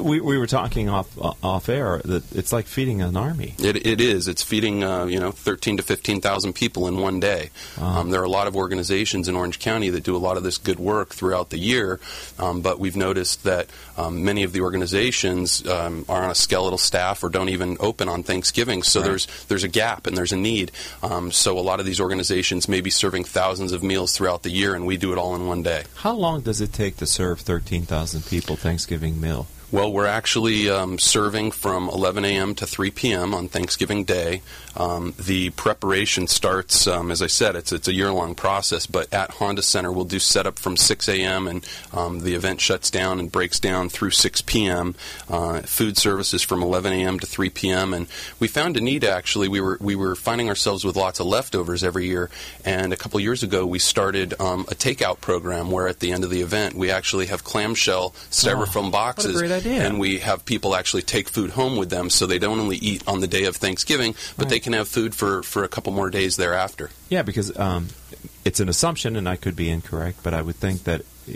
We, 0.00 0.20
we 0.20 0.38
were 0.38 0.46
talking 0.46 0.88
off 0.88 1.06
uh, 1.20 1.32
off 1.42 1.68
air 1.68 2.00
that 2.04 2.24
it's 2.34 2.52
like 2.52 2.66
feeding 2.66 3.00
an 3.02 3.16
army. 3.16 3.54
It, 3.58 3.86
it 3.86 4.00
is. 4.00 4.28
It's 4.28 4.42
feeding 4.42 4.82
uh, 4.82 5.04
you 5.06 5.20
know 5.20 5.30
thirteen 5.30 5.76
to 5.76 5.82
fifteen 5.82 6.20
thousand 6.20 6.54
people 6.54 6.88
in 6.88 6.98
one 6.98 7.20
day. 7.20 7.50
Um, 7.80 8.10
there 8.10 8.20
are 8.20 8.24
a 8.24 8.28
lot 8.28 8.46
of 8.46 8.56
organizations 8.56 9.28
in 9.28 9.36
Orange 9.36 9.58
County 9.58 9.90
that 9.90 10.02
do 10.04 10.16
a 10.16 10.18
lot 10.18 10.36
of 10.36 10.42
this 10.42 10.58
good 10.58 10.78
work 10.78 11.10
throughout 11.10 11.50
the 11.50 11.58
year, 11.58 12.00
um, 12.38 12.60
but 12.60 12.78
we've 12.80 12.96
noticed 12.96 13.44
that 13.44 13.68
um, 13.96 14.24
many 14.24 14.42
of 14.42 14.52
the 14.52 14.60
organizations 14.62 15.66
um, 15.68 16.04
are 16.08 16.24
on 16.24 16.30
a 16.30 16.34
skeletal 16.34 16.78
staff 16.78 17.22
or 17.22 17.28
don't 17.28 17.48
even 17.48 17.76
open 17.80 18.08
on 18.08 18.22
Thanksgiving. 18.22 18.82
So 18.82 19.00
Right. 19.00 19.08
there's 19.10 19.44
there's 19.46 19.64
a 19.64 19.68
gap 19.68 20.06
and 20.06 20.16
there's 20.16 20.32
a 20.32 20.36
need. 20.36 20.72
Um, 21.02 21.30
so 21.30 21.58
a 21.58 21.60
lot 21.60 21.78
of 21.80 21.86
these 21.86 22.00
organizations 22.00 22.68
may 22.68 22.80
be 22.80 22.90
serving 22.90 23.24
thousands 23.24 23.72
of 23.72 23.82
meals 23.82 24.16
throughout 24.16 24.42
the 24.42 24.50
year, 24.50 24.74
and 24.74 24.86
we 24.86 24.96
do 24.96 25.12
it 25.12 25.18
all 25.18 25.34
in 25.36 25.46
one 25.46 25.62
day. 25.62 25.84
How 25.96 26.14
long 26.14 26.40
does 26.40 26.60
it 26.60 26.72
take 26.72 26.96
to 26.98 27.06
serve 27.06 27.40
thirteen 27.40 27.82
thousand 27.82 28.26
people 28.26 28.56
Thanksgiving 28.56 29.20
meal? 29.20 29.46
Well, 29.70 29.92
we're 29.92 30.06
actually 30.06 30.68
um, 30.68 30.98
serving 30.98 31.52
from 31.52 31.88
11 31.88 32.24
a.m. 32.24 32.54
to 32.56 32.66
3 32.66 32.90
p.m. 32.90 33.34
on 33.34 33.48
Thanksgiving 33.48 34.04
Day. 34.04 34.42
Um, 34.76 35.14
the 35.18 35.50
preparation 35.50 36.26
starts, 36.26 36.86
um, 36.86 37.10
as 37.12 37.22
I 37.22 37.28
said, 37.28 37.54
it's 37.54 37.72
it's 37.72 37.86
a 37.86 37.92
year-long 37.92 38.34
process. 38.34 38.86
But 38.86 39.12
at 39.12 39.30
Honda 39.30 39.62
Center, 39.62 39.92
we'll 39.92 40.04
do 40.04 40.18
setup 40.18 40.58
from 40.58 40.76
6 40.76 41.08
a.m. 41.08 41.46
and 41.46 41.66
um, 41.92 42.20
the 42.20 42.34
event 42.34 42.60
shuts 42.60 42.90
down 42.90 43.20
and 43.20 43.30
breaks 43.30 43.60
down 43.60 43.88
through 43.88 44.10
6 44.10 44.42
p.m. 44.42 44.96
Uh, 45.28 45.60
food 45.60 45.96
services 45.96 46.42
from 46.42 46.62
11 46.62 46.92
a.m. 46.92 47.20
to 47.20 47.26
3 47.26 47.50
p.m. 47.50 47.94
And 47.94 48.08
we 48.40 48.48
found 48.48 48.76
a 48.76 48.80
need. 48.80 49.04
Actually, 49.04 49.48
we 49.48 49.60
were 49.60 49.78
we 49.80 49.94
were 49.94 50.16
finding 50.16 50.48
ourselves 50.48 50.84
with 50.84 50.96
lots 50.96 51.20
of 51.20 51.26
leftovers 51.26 51.84
every 51.84 52.06
year. 52.06 52.30
And 52.64 52.92
a 52.92 52.96
couple 52.96 53.20
years 53.20 53.42
ago, 53.44 53.64
we 53.64 53.78
started 53.78 54.34
um, 54.40 54.62
a 54.62 54.74
takeout 54.74 55.20
program 55.20 55.70
where 55.70 55.86
at 55.86 56.00
the 56.00 56.12
end 56.12 56.24
of 56.24 56.30
the 56.30 56.40
event, 56.40 56.74
we 56.74 56.90
actually 56.90 57.26
have 57.26 57.44
clamshell 57.44 58.10
styrofoam 58.30 58.90
boxes 58.90 59.44
great 59.46 59.53
idea. 59.54 59.86
and 59.86 59.98
we 59.98 60.18
have 60.18 60.44
people 60.44 60.74
actually 60.74 61.02
take 61.02 61.28
food 61.28 61.50
home 61.50 61.76
with 61.76 61.90
them 61.90 62.10
so 62.10 62.26
they 62.26 62.38
don't 62.38 62.60
only 62.60 62.76
eat 62.76 63.02
on 63.06 63.20
the 63.20 63.26
day 63.26 63.44
of 63.44 63.56
Thanksgiving, 63.56 64.14
but 64.36 64.48
they 64.48 64.60
can 64.60 64.72
have 64.72 64.88
food 64.88 65.14
for, 65.14 65.42
for 65.42 65.64
a 65.64 65.68
couple 65.68 65.92
more 65.92 66.10
days 66.10 66.36
thereafter. 66.36 66.90
Yeah, 67.08 67.22
because 67.22 67.56
um, 67.58 67.88
it's 68.44 68.60
an 68.60 68.68
assumption, 68.68 69.16
and 69.16 69.28
I 69.28 69.36
could 69.36 69.56
be 69.56 69.70
incorrect, 69.70 70.18
but 70.22 70.34
I 70.34 70.42
would 70.42 70.56
think 70.56 70.84
that 70.84 71.00
uh, 71.00 71.32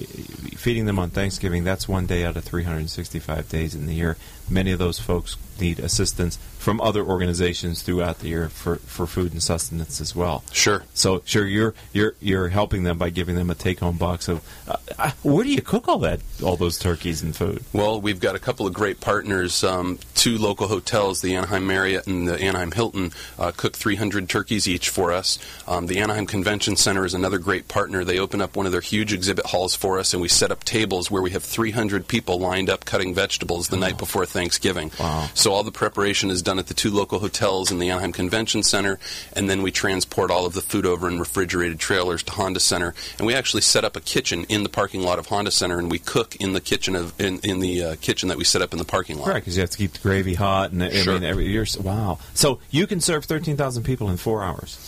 feeding 0.57 0.85
them 0.87 0.99
on 0.99 1.11
Thanksgiving, 1.11 1.65
that's 1.65 1.89
one 1.89 2.07
day 2.07 2.25
out 2.25 2.37
of 2.37 2.45
365 2.45 3.49
days 3.49 3.75
in 3.75 3.87
the 3.87 3.95
year. 3.95 4.17
Many 4.51 4.73
of 4.73 4.79
those 4.79 4.99
folks 4.99 5.37
need 5.61 5.79
assistance 5.79 6.39
from 6.69 6.83
other 6.83 7.03
organizations 7.03 7.81
throughout 7.81 8.19
the 8.19 8.29
year 8.29 8.51
for, 8.51 8.77
for 8.77 9.07
food 9.07 9.33
and 9.33 9.43
sustenance 9.43 10.03
as 10.03 10.15
well. 10.15 10.45
Sure. 10.53 10.85
So, 10.93 11.23
sure, 11.25 11.47
you're 11.47 11.73
you're 11.95 12.13
you're 12.21 12.49
helping 12.49 12.83
them 12.83 12.99
by 12.99 13.09
giving 13.09 13.37
them 13.37 13.49
a 13.49 13.55
take-home 13.55 13.97
box 13.97 14.29
of. 14.29 14.47
Uh, 14.69 14.77
uh, 14.99 15.11
where 15.23 15.45
do 15.45 15.51
you 15.51 15.63
cook 15.63 15.89
all 15.89 15.97
that, 16.01 16.21
all 16.45 16.59
those 16.59 16.79
turkeys 16.79 17.23
and 17.23 17.35
food? 17.35 17.65
Well, 17.73 18.03
we've 18.03 18.21
got 18.21 18.35
a 18.35 18.39
couple 18.39 18.67
of 18.67 18.75
great 18.75 19.01
partners. 19.01 19.65
Um, 19.65 19.99
two 20.15 20.37
local 20.37 20.69
hotels, 20.69 21.23
the 21.23 21.37
Anaheim 21.37 21.67
Marriott 21.67 22.07
and 22.07 22.29
the 22.29 22.39
Anaheim 22.39 22.73
Hilton, 22.73 23.13
uh, 23.39 23.51
cook 23.57 23.75
300 23.75 24.29
turkeys 24.29 24.69
each 24.69 24.91
for 24.91 25.11
us. 25.11 25.39
Um, 25.67 25.87
the 25.87 26.01
Anaheim 26.01 26.27
Convention 26.27 26.77
Center 26.77 27.07
is 27.07 27.15
another 27.15 27.39
great 27.39 27.69
partner. 27.69 28.05
They 28.05 28.19
open 28.19 28.43
up 28.43 28.57
one 28.57 28.67
of 28.67 28.73
their 28.73 28.83
huge 28.83 29.15
exhibit 29.15 29.47
halls 29.47 29.75
for 29.75 29.99
us, 29.99 30.13
and 30.13 30.21
we 30.21 30.29
set 30.29 30.51
up 30.51 30.65
tables 30.65 31.11
where 31.11 31.23
we 31.23 31.31
have 31.31 31.45
300 31.45 32.07
people 32.09 32.39
lined 32.39 32.69
up 32.69 32.85
cutting 32.85 33.15
vegetables 33.15 33.69
the 33.69 33.79
night 33.79 33.97
before 33.97 34.27
Thanksgiving. 34.27 34.91
Wow. 35.01 35.31
So 35.33 35.55
all 35.55 35.63
the 35.63 35.73
preparation 35.73 36.31
is 36.31 36.43
done 36.43 36.58
at 36.59 36.67
the 36.67 36.75
two 36.75 36.91
local 36.91 37.19
hotels 37.19 37.71
in 37.71 37.79
the 37.79 37.91
Anaheim 37.91 38.13
Convention 38.13 38.63
Center, 38.63 38.99
and 39.35 39.49
then 39.49 39.63
we 39.63 39.71
transport 39.71 40.31
all 40.31 40.47
of 40.47 40.55
the 40.55 40.61
food 40.61 40.85
over 40.87 41.09
in 41.09 41.19
refrigerated 41.19 41.79
trailers 41.79 42.23
to 42.25 42.33
Honda 42.33 42.61
Center. 42.61 42.95
And 43.19 43.27
we 43.27 43.35
actually 43.35 43.63
set 43.63 43.85
up 43.85 43.97
a 43.97 44.01
kitchen 44.01 44.45
in 44.49 44.63
the 44.63 44.69
parking 44.69 45.03
lot 45.03 45.19
of 45.19 45.27
Honda 45.27 45.51
Center, 45.51 45.79
and 45.79 45.91
we 45.91 45.99
cook 45.99 46.37
in 46.37 46.53
the 46.53 46.61
kitchen 46.61 46.97
of 46.97 47.19
in, 47.21 47.39
in 47.41 47.61
the 47.61 47.83
uh, 47.85 47.97
kitchen 48.01 48.29
that 48.29 48.39
we 48.39 48.45
set 48.45 48.63
up 48.63 48.73
in 48.73 48.79
the 48.79 48.85
parking 48.85 49.19
lot. 49.19 49.27
Correct, 49.27 49.45
because 49.45 49.57
you 49.57 49.61
have 49.63 49.71
to 49.71 49.79
keep 49.79 49.93
the 49.93 49.99
gravy 50.01 50.35
hot, 50.35 50.73
and 50.73 50.83
I 50.83 50.91
Sure. 50.91 51.15
mean, 51.15 51.25
every, 51.25 51.47
you're, 51.49 51.67
wow. 51.81 52.19
So 52.35 52.59
you 52.71 52.87
can 52.87 53.01
serve 53.01 53.25
13,000 53.25 53.83
people 53.85 54.11
in 54.11 54.17
four 54.17 54.43
hours. 54.43 54.79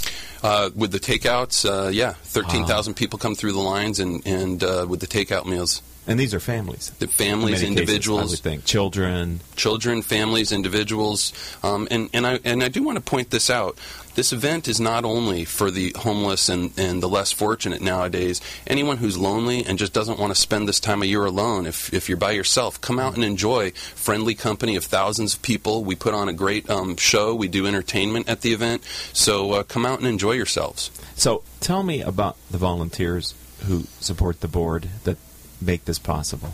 Uh, 0.43 0.71
with 0.75 0.91
the 0.91 0.99
takeouts, 0.99 1.69
uh, 1.69 1.89
yeah, 1.91 2.15
thirteen 2.23 2.65
thousand 2.65 2.95
people 2.95 3.19
come 3.19 3.35
through 3.35 3.53
the 3.53 3.59
lines, 3.61 4.01
and 4.01 4.27
and 4.27 4.65
uh, 4.65 4.87
with 4.89 5.01
the 5.01 5.07
takeout 5.07 5.45
meals, 5.45 5.83
And 6.11 6.19
these 6.19 6.35
are 6.35 6.41
families. 6.41 6.91
the 6.99 7.07
families, 7.07 7.63
In 7.63 7.69
cases, 7.69 7.79
individuals, 7.79 8.21
I 8.21 8.27
would 8.31 8.39
think. 8.41 8.65
Children. 8.65 9.41
children, 9.55 10.03
families, 10.03 10.51
individuals, 10.51 11.33
um, 11.63 11.87
and 11.89 12.11
and 12.13 12.27
I 12.27 12.41
and 12.45 12.65
I 12.65 12.69
do 12.69 12.83
want 12.83 12.97
to 12.97 13.01
point 13.01 13.31
this 13.31 13.49
out. 13.49 13.79
This 14.17 14.33
event 14.33 14.67
is 14.67 14.81
not 14.81 15.05
only 15.05 15.45
for 15.45 15.71
the 15.71 15.95
homeless 15.97 16.49
and, 16.49 16.77
and 16.77 17.01
the 17.01 17.09
less 17.09 17.31
fortunate 17.31 17.81
nowadays. 17.81 18.41
Anyone 18.67 18.97
who's 18.97 19.17
lonely 19.17 19.65
and 19.65 19.79
just 19.79 19.93
doesn't 19.93 20.19
want 20.19 20.35
to 20.35 20.41
spend 20.41 20.69
this 20.69 20.81
time 20.81 21.01
of 21.01 21.07
year 21.07 21.25
alone, 21.25 21.65
if, 21.65 21.95
if 21.95 22.09
you're 22.09 22.19
by 22.19 22.33
yourself, 22.33 22.81
come 22.81 22.99
out 22.99 23.15
and 23.15 23.25
enjoy 23.25 23.71
friendly 23.95 24.35
company 24.35 24.75
of 24.75 24.85
thousands 24.85 25.35
of 25.35 25.43
people. 25.43 25.85
We 25.85 25.95
put 25.95 26.13
on 26.13 26.29
a 26.29 26.33
great 26.33 26.69
um, 26.69 26.97
show. 26.97 27.37
We 27.37 27.47
do 27.47 27.69
entertainment 27.69 28.29
at 28.29 28.41
the 28.41 28.53
event. 28.53 28.83
So 29.13 29.53
uh, 29.53 29.63
come 29.63 29.87
out 29.87 30.01
and 30.01 30.09
enjoy 30.09 30.33
yourselves. 30.33 30.91
So 31.15 31.45
tell 31.61 31.85
me 31.85 32.03
about 32.03 32.37
the 32.51 32.59
volunteers 32.59 33.35
who 33.67 33.85
support 34.01 34.41
the 34.41 34.49
board 34.49 34.89
that 35.05 35.19
make 35.61 35.85
this 35.85 35.99
possible. 35.99 36.53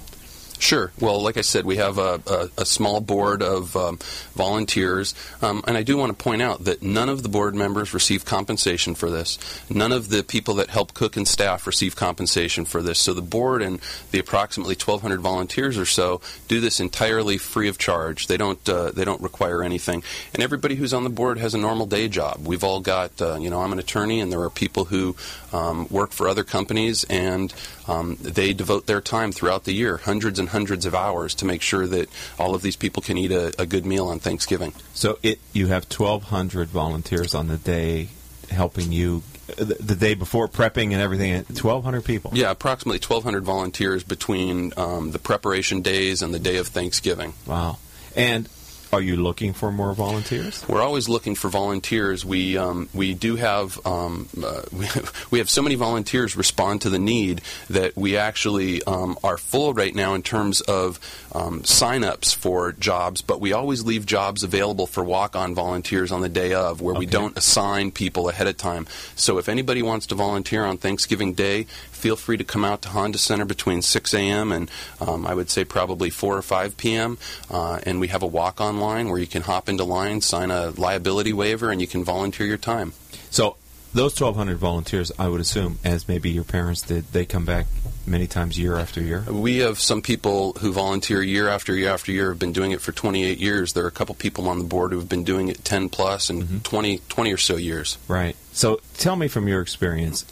Sure. 0.58 0.90
Well, 1.00 1.22
like 1.22 1.36
I 1.36 1.42
said, 1.42 1.64
we 1.66 1.76
have 1.76 1.98
a, 1.98 2.20
a, 2.26 2.62
a 2.62 2.66
small 2.66 3.00
board 3.00 3.42
of 3.42 3.76
um, 3.76 3.98
volunteers, 4.34 5.14
um, 5.42 5.62
and 5.66 5.76
I 5.76 5.82
do 5.82 5.96
want 5.96 6.16
to 6.16 6.22
point 6.22 6.42
out 6.42 6.64
that 6.64 6.82
none 6.82 7.08
of 7.08 7.22
the 7.22 7.28
board 7.28 7.54
members 7.54 7.92
receive 7.92 8.24
compensation 8.24 8.94
for 8.94 9.10
this. 9.10 9.38
None 9.70 9.92
of 9.92 10.08
the 10.08 10.22
people 10.22 10.54
that 10.54 10.70
help 10.70 10.94
cook 10.94 11.16
and 11.16 11.28
staff 11.28 11.66
receive 11.66 11.94
compensation 11.94 12.64
for 12.64 12.82
this. 12.82 12.98
So 12.98 13.12
the 13.12 13.22
board 13.22 13.62
and 13.62 13.80
the 14.10 14.18
approximately 14.18 14.74
1,200 14.74 15.20
volunteers 15.20 15.76
or 15.76 15.84
so 15.84 16.20
do 16.48 16.60
this 16.60 16.80
entirely 16.80 17.38
free 17.38 17.68
of 17.68 17.78
charge. 17.78 18.26
They 18.26 18.36
don't 18.36 18.66
uh, 18.68 18.90
they 18.92 19.04
don't 19.04 19.20
require 19.20 19.62
anything, 19.62 20.02
and 20.32 20.42
everybody 20.42 20.74
who's 20.74 20.94
on 20.94 21.04
the 21.04 21.10
board 21.10 21.38
has 21.38 21.54
a 21.54 21.58
normal 21.58 21.86
day 21.86 22.08
job. 22.08 22.46
We've 22.46 22.64
all 22.64 22.80
got 22.80 23.20
uh, 23.20 23.36
you 23.38 23.50
know 23.50 23.60
I'm 23.60 23.72
an 23.72 23.78
attorney, 23.78 24.20
and 24.20 24.32
there 24.32 24.40
are 24.42 24.50
people 24.50 24.86
who 24.86 25.16
um, 25.52 25.86
work 25.90 26.12
for 26.12 26.28
other 26.28 26.44
companies, 26.44 27.04
and 27.04 27.52
um, 27.88 28.16
they 28.20 28.52
devote 28.52 28.86
their 28.86 29.00
time 29.00 29.32
throughout 29.32 29.64
the 29.64 29.72
year, 29.72 29.98
hundreds 29.98 30.38
and 30.38 30.45
hundreds 30.48 30.86
of 30.86 30.94
hours, 30.94 31.34
to 31.36 31.44
make 31.44 31.62
sure 31.62 31.86
that 31.86 32.08
all 32.38 32.54
of 32.54 32.62
these 32.62 32.76
people 32.76 33.02
can 33.02 33.18
eat 33.18 33.32
a, 33.32 33.52
a 33.60 33.66
good 33.66 33.86
meal 33.86 34.06
on 34.08 34.18
Thanksgiving. 34.18 34.72
So 34.94 35.18
it 35.22 35.40
you 35.52 35.68
have 35.68 35.84
1,200 35.84 36.68
volunteers 36.68 37.34
on 37.34 37.48
the 37.48 37.56
day 37.56 38.08
helping 38.50 38.92
you 38.92 39.22
the, 39.46 39.76
the 39.80 39.94
day 39.94 40.14
before 40.14 40.48
prepping 40.48 40.92
and 40.92 41.00
everything. 41.00 41.32
1,200 41.34 42.04
people. 42.04 42.32
Yeah, 42.34 42.50
approximately 42.50 42.98
1,200 42.98 43.44
volunteers 43.44 44.02
between 44.02 44.72
um, 44.76 45.12
the 45.12 45.18
preparation 45.18 45.82
days 45.82 46.22
and 46.22 46.34
the 46.34 46.38
day 46.38 46.56
of 46.56 46.68
Thanksgiving. 46.68 47.34
Wow. 47.46 47.78
And 48.14 48.48
Are 48.96 49.02
you 49.02 49.16
looking 49.16 49.52
for 49.52 49.70
more 49.70 49.92
volunteers? 49.92 50.66
We're 50.66 50.80
always 50.80 51.06
looking 51.06 51.34
for 51.34 51.50
volunteers. 51.50 52.24
We 52.24 52.56
um, 52.56 52.88
we 52.94 53.12
do 53.12 53.36
have 53.36 53.78
um, 53.86 54.26
uh, 54.42 54.62
we, 54.72 54.86
we 55.30 55.38
have 55.38 55.50
so 55.50 55.60
many 55.60 55.74
volunteers 55.74 56.34
respond 56.34 56.80
to 56.80 56.88
the 56.88 56.98
need 56.98 57.42
that 57.68 57.94
we 57.94 58.16
actually 58.16 58.82
um, 58.84 59.18
are 59.22 59.36
full 59.36 59.74
right 59.74 59.94
now 59.94 60.14
in 60.14 60.22
terms 60.22 60.62
of 60.62 60.98
um, 61.34 61.62
sign-ups 61.62 62.32
for 62.32 62.72
jobs. 62.72 63.20
But 63.20 63.38
we 63.38 63.52
always 63.52 63.84
leave 63.84 64.06
jobs 64.06 64.42
available 64.42 64.86
for 64.86 65.04
walk-on 65.04 65.54
volunteers 65.54 66.10
on 66.10 66.22
the 66.22 66.30
day 66.30 66.54
of, 66.54 66.80
where 66.80 66.94
we 66.94 67.04
don't 67.04 67.36
assign 67.36 67.90
people 67.90 68.30
ahead 68.30 68.46
of 68.46 68.56
time. 68.56 68.86
So 69.14 69.36
if 69.36 69.50
anybody 69.50 69.82
wants 69.82 70.06
to 70.06 70.14
volunteer 70.14 70.64
on 70.64 70.78
Thanksgiving 70.78 71.34
Day, 71.34 71.66
feel 72.06 72.14
free 72.14 72.36
to 72.36 72.44
come 72.44 72.64
out 72.64 72.82
to 72.82 72.88
Honda 72.90 73.18
Center 73.18 73.44
between 73.44 73.82
6 73.82 74.14
a.m. 74.14 74.52
and 74.52 74.70
um, 75.00 75.26
I 75.26 75.34
would 75.34 75.50
say 75.50 75.64
probably 75.64 76.08
4 76.08 76.36
or 76.36 76.42
5 76.42 76.76
p.m. 76.76 77.18
Uh, 77.50 77.80
and 77.82 77.98
we 77.98 78.06
have 78.08 78.22
a 78.22 78.28
walk-on 78.28 78.78
line 78.78 79.08
where 79.08 79.18
you 79.18 79.26
can 79.26 79.42
hop 79.42 79.68
into 79.68 79.82
line, 79.82 80.20
sign 80.20 80.52
a 80.52 80.70
liability 80.70 81.32
waiver, 81.32 81.72
and 81.72 81.80
you 81.80 81.88
can 81.88 82.04
volunteer 82.04 82.46
your 82.46 82.58
time. 82.58 82.92
So 83.30 83.56
those 83.92 84.20
1,200 84.20 84.56
volunteers, 84.56 85.10
I 85.18 85.26
would 85.26 85.40
assume, 85.40 85.80
as 85.82 86.06
maybe 86.06 86.30
your 86.30 86.44
parents 86.44 86.82
did, 86.82 87.12
they 87.12 87.26
come 87.26 87.44
back 87.44 87.66
many 88.06 88.28
times 88.28 88.56
year 88.56 88.76
after 88.76 89.00
year. 89.00 89.24
We 89.28 89.58
have 89.58 89.80
some 89.80 90.00
people 90.00 90.52
who 90.60 90.72
volunteer 90.72 91.22
year 91.22 91.48
after 91.48 91.74
year 91.74 91.90
after 91.90 92.12
year 92.12 92.28
have 92.28 92.38
been 92.38 92.52
doing 92.52 92.70
it 92.70 92.80
for 92.80 92.92
28 92.92 93.38
years. 93.38 93.72
There 93.72 93.84
are 93.84 93.88
a 93.88 93.90
couple 93.90 94.14
people 94.14 94.48
on 94.48 94.58
the 94.58 94.64
board 94.64 94.92
who 94.92 94.98
have 94.98 95.08
been 95.08 95.24
doing 95.24 95.48
it 95.48 95.64
10 95.64 95.88
plus 95.88 96.30
and 96.30 96.64
20, 96.64 97.00
20 97.08 97.32
or 97.32 97.36
so 97.36 97.56
years. 97.56 97.98
Right. 98.06 98.36
So 98.52 98.80
tell 98.96 99.16
me 99.16 99.26
from 99.26 99.48
your 99.48 99.60
experience, 99.60 100.24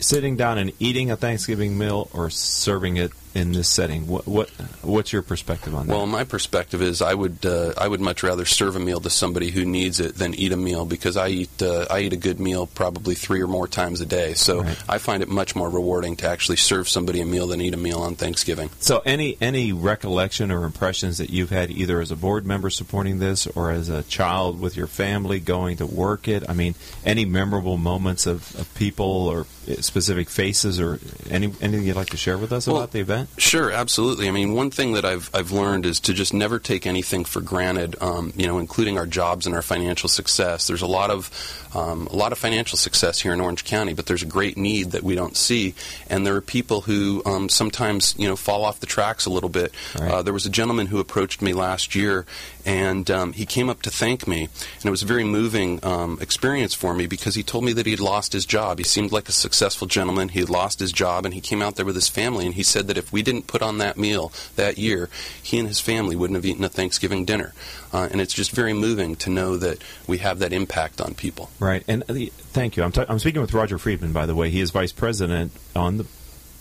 sitting 0.00 0.36
down 0.36 0.58
and 0.58 0.72
eating 0.78 1.10
a 1.10 1.16
Thanksgiving 1.16 1.78
meal 1.78 2.08
or 2.12 2.30
serving 2.30 2.96
it 2.96 3.12
in 3.34 3.52
this 3.52 3.68
setting, 3.68 4.06
what, 4.06 4.26
what 4.26 4.48
what's 4.82 5.12
your 5.12 5.22
perspective 5.22 5.74
on 5.74 5.86
that? 5.86 5.92
Well, 5.92 6.06
my 6.06 6.24
perspective 6.24 6.80
is 6.80 7.02
I 7.02 7.14
would 7.14 7.44
uh, 7.44 7.72
I 7.76 7.88
would 7.88 8.00
much 8.00 8.22
rather 8.22 8.44
serve 8.44 8.76
a 8.76 8.80
meal 8.80 9.00
to 9.00 9.10
somebody 9.10 9.50
who 9.50 9.64
needs 9.64 10.00
it 10.00 10.16
than 10.16 10.34
eat 10.34 10.52
a 10.52 10.56
meal 10.56 10.84
because 10.84 11.16
I 11.16 11.28
eat 11.28 11.62
uh, 11.62 11.86
I 11.90 12.00
eat 12.00 12.12
a 12.12 12.16
good 12.16 12.38
meal 12.40 12.66
probably 12.66 13.14
three 13.14 13.42
or 13.42 13.46
more 13.48 13.66
times 13.68 14.00
a 14.00 14.06
day. 14.06 14.34
So 14.34 14.62
Right. 14.62 14.78
I 14.88 14.98
find 14.98 15.22
it 15.22 15.28
much 15.28 15.56
more 15.56 15.68
rewarding 15.68 16.16
to 16.16 16.28
actually 16.28 16.56
serve 16.56 16.88
somebody 16.88 17.20
a 17.20 17.26
meal 17.26 17.46
than 17.48 17.60
eat 17.60 17.74
a 17.74 17.76
meal 17.76 18.00
on 18.00 18.14
Thanksgiving. 18.14 18.70
So, 18.78 19.02
any 19.04 19.36
any 19.40 19.72
recollection 19.72 20.50
or 20.52 20.64
impressions 20.64 21.18
that 21.18 21.30
you've 21.30 21.50
had 21.50 21.70
either 21.70 22.00
as 22.00 22.10
a 22.10 22.16
board 22.16 22.46
member 22.46 22.70
supporting 22.70 23.18
this 23.18 23.46
or 23.48 23.70
as 23.70 23.88
a 23.88 24.02
child 24.04 24.60
with 24.60 24.76
your 24.76 24.86
family 24.86 25.40
going 25.40 25.78
to 25.78 25.86
work 25.86 26.28
it? 26.28 26.48
I 26.48 26.52
mean, 26.52 26.74
any 27.04 27.24
memorable 27.24 27.76
moments 27.76 28.26
of, 28.26 28.54
of 28.58 28.72
people 28.74 29.04
or 29.06 29.46
specific 29.80 30.28
faces 30.28 30.78
or 30.78 30.98
any 31.30 31.52
anything 31.60 31.84
you'd 31.84 31.96
like 31.96 32.10
to 32.10 32.16
share 32.16 32.38
with 32.38 32.52
us 32.52 32.66
Well, 32.66 32.76
about 32.76 32.92
the 32.92 33.00
event? 33.00 33.23
Sure, 33.36 33.70
absolutely. 33.70 34.28
I 34.28 34.30
mean, 34.30 34.54
one 34.54 34.70
thing 34.70 34.92
that 34.94 35.04
I've 35.04 35.30
I've 35.34 35.52
learned 35.52 35.86
is 35.86 36.00
to 36.00 36.14
just 36.14 36.34
never 36.34 36.58
take 36.58 36.86
anything 36.86 37.24
for 37.24 37.40
granted. 37.40 37.96
Um, 38.00 38.32
you 38.36 38.46
know, 38.46 38.58
including 38.58 38.98
our 38.98 39.06
jobs 39.06 39.46
and 39.46 39.54
our 39.54 39.62
financial 39.62 40.08
success. 40.08 40.66
There's 40.66 40.82
a 40.82 40.86
lot 40.86 41.10
of 41.10 41.30
um, 41.74 42.06
a 42.06 42.16
lot 42.16 42.32
of 42.32 42.38
financial 42.38 42.78
success 42.78 43.20
here 43.20 43.32
in 43.32 43.40
Orange 43.40 43.64
County, 43.64 43.94
but 43.94 44.06
there's 44.06 44.22
a 44.22 44.26
great 44.26 44.56
need 44.56 44.92
that 44.92 45.02
we 45.02 45.14
don't 45.14 45.36
see, 45.36 45.74
and 46.08 46.26
there 46.26 46.36
are 46.36 46.40
people 46.40 46.82
who 46.82 47.22
um, 47.26 47.48
sometimes 47.48 48.14
you 48.16 48.28
know 48.28 48.36
fall 48.36 48.64
off 48.64 48.80
the 48.80 48.86
tracks 48.86 49.26
a 49.26 49.30
little 49.30 49.48
bit. 49.48 49.72
Right. 49.98 50.10
Uh, 50.10 50.22
there 50.22 50.32
was 50.32 50.46
a 50.46 50.50
gentleman 50.50 50.86
who 50.86 51.00
approached 51.00 51.42
me 51.42 51.52
last 51.52 51.94
year, 51.94 52.26
and 52.64 53.10
um, 53.10 53.32
he 53.32 53.46
came 53.46 53.68
up 53.68 53.82
to 53.82 53.90
thank 53.90 54.28
me, 54.28 54.44
and 54.44 54.84
it 54.84 54.90
was 54.90 55.02
a 55.02 55.06
very 55.06 55.24
moving 55.24 55.80
um, 55.84 56.18
experience 56.20 56.74
for 56.74 56.94
me 56.94 57.06
because 57.06 57.34
he 57.34 57.42
told 57.42 57.64
me 57.64 57.72
that 57.72 57.86
he'd 57.86 58.00
lost 58.00 58.32
his 58.32 58.46
job. 58.46 58.78
He 58.78 58.84
seemed 58.84 59.12
like 59.12 59.28
a 59.28 59.32
successful 59.32 59.86
gentleman. 59.86 60.28
He 60.28 60.40
had 60.40 60.50
lost 60.50 60.78
his 60.78 60.92
job, 60.92 61.24
and 61.24 61.34
he 61.34 61.40
came 61.40 61.62
out 61.62 61.76
there 61.76 61.86
with 61.86 61.96
his 61.96 62.08
family, 62.08 62.46
and 62.46 62.54
he 62.54 62.62
said 62.62 62.86
that 62.88 62.98
if 62.98 63.12
we 63.14 63.22
didn't 63.22 63.46
put 63.46 63.62
on 63.62 63.78
that 63.78 63.96
meal 63.96 64.32
that 64.56 64.76
year, 64.76 65.08
he 65.42 65.58
and 65.58 65.68
his 65.68 65.80
family 65.80 66.16
wouldn't 66.16 66.36
have 66.36 66.44
eaten 66.44 66.64
a 66.64 66.68
Thanksgiving 66.68 67.24
dinner. 67.24 67.54
Uh, 67.92 68.08
and 68.10 68.20
it's 68.20 68.34
just 68.34 68.50
very 68.50 68.72
moving 68.72 69.14
to 69.16 69.30
know 69.30 69.56
that 69.56 69.78
we 70.08 70.18
have 70.18 70.40
that 70.40 70.52
impact 70.52 71.00
on 71.00 71.14
people. 71.14 71.48
Right. 71.60 71.84
And 71.86 72.02
the, 72.08 72.32
thank 72.52 72.76
you. 72.76 72.82
I'm, 72.82 72.92
t- 72.92 73.04
I'm 73.08 73.20
speaking 73.20 73.40
with 73.40 73.54
Roger 73.54 73.78
Friedman, 73.78 74.12
by 74.12 74.26
the 74.26 74.34
way. 74.34 74.50
He 74.50 74.60
is 74.60 74.72
vice 74.72 74.92
president 74.92 75.52
on 75.76 75.98
the 75.98 76.06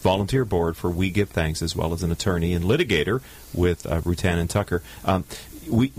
volunteer 0.02 0.46
board 0.46 0.78
for 0.78 0.92
We 0.92 1.10
Give 1.10 1.30
Thanks, 1.30 1.64
as 1.64 1.76
well 1.76 1.92
as 1.92 2.04
an 2.04 2.12
attorney 2.12 2.54
and 2.54 2.64
litigator 2.64 3.22
with 3.54 3.86
uh, 3.88 4.02
Rutan 4.02 4.38
and 4.38 4.50
Tucker. 4.50 4.84
Um, 5.04 5.26
we 5.68 5.92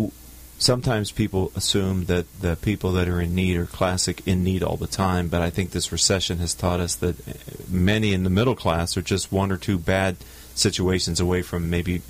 sometimes 0.59 1.11
people 1.11 1.53
assume 1.57 2.05
that 2.05 2.27
the 2.41 2.57
people 2.57 2.93
that 2.93 3.09
are 3.09 3.21
in 3.21 3.35
need 3.35 3.57
are 3.57 3.67
classic 3.67 4.23
in 4.27 4.45
need 4.45 4.63
all 4.63 4.77
the 4.77 4.87
time, 4.87 5.29
but 5.29 5.43
I 5.43 5.51
think 5.51 5.71
this 5.71 5.91
recession 5.91 6.39
has 6.39 6.55
taught 6.55 6.81
us 6.81 6.95
that 6.97 7.19
uh, 7.29 7.33
many 7.69 8.13
in 8.13 8.25
the 8.25 8.31
middle 8.31 8.55
class 8.55 8.97
are 8.97 9.03
just 9.03 9.33
one 9.33 9.51
or 9.51 9.57
two 9.57 9.79
bad 9.79 10.17
situations 10.55 11.21
away 11.21 11.43
from 11.43 11.71
maybe 11.71 12.03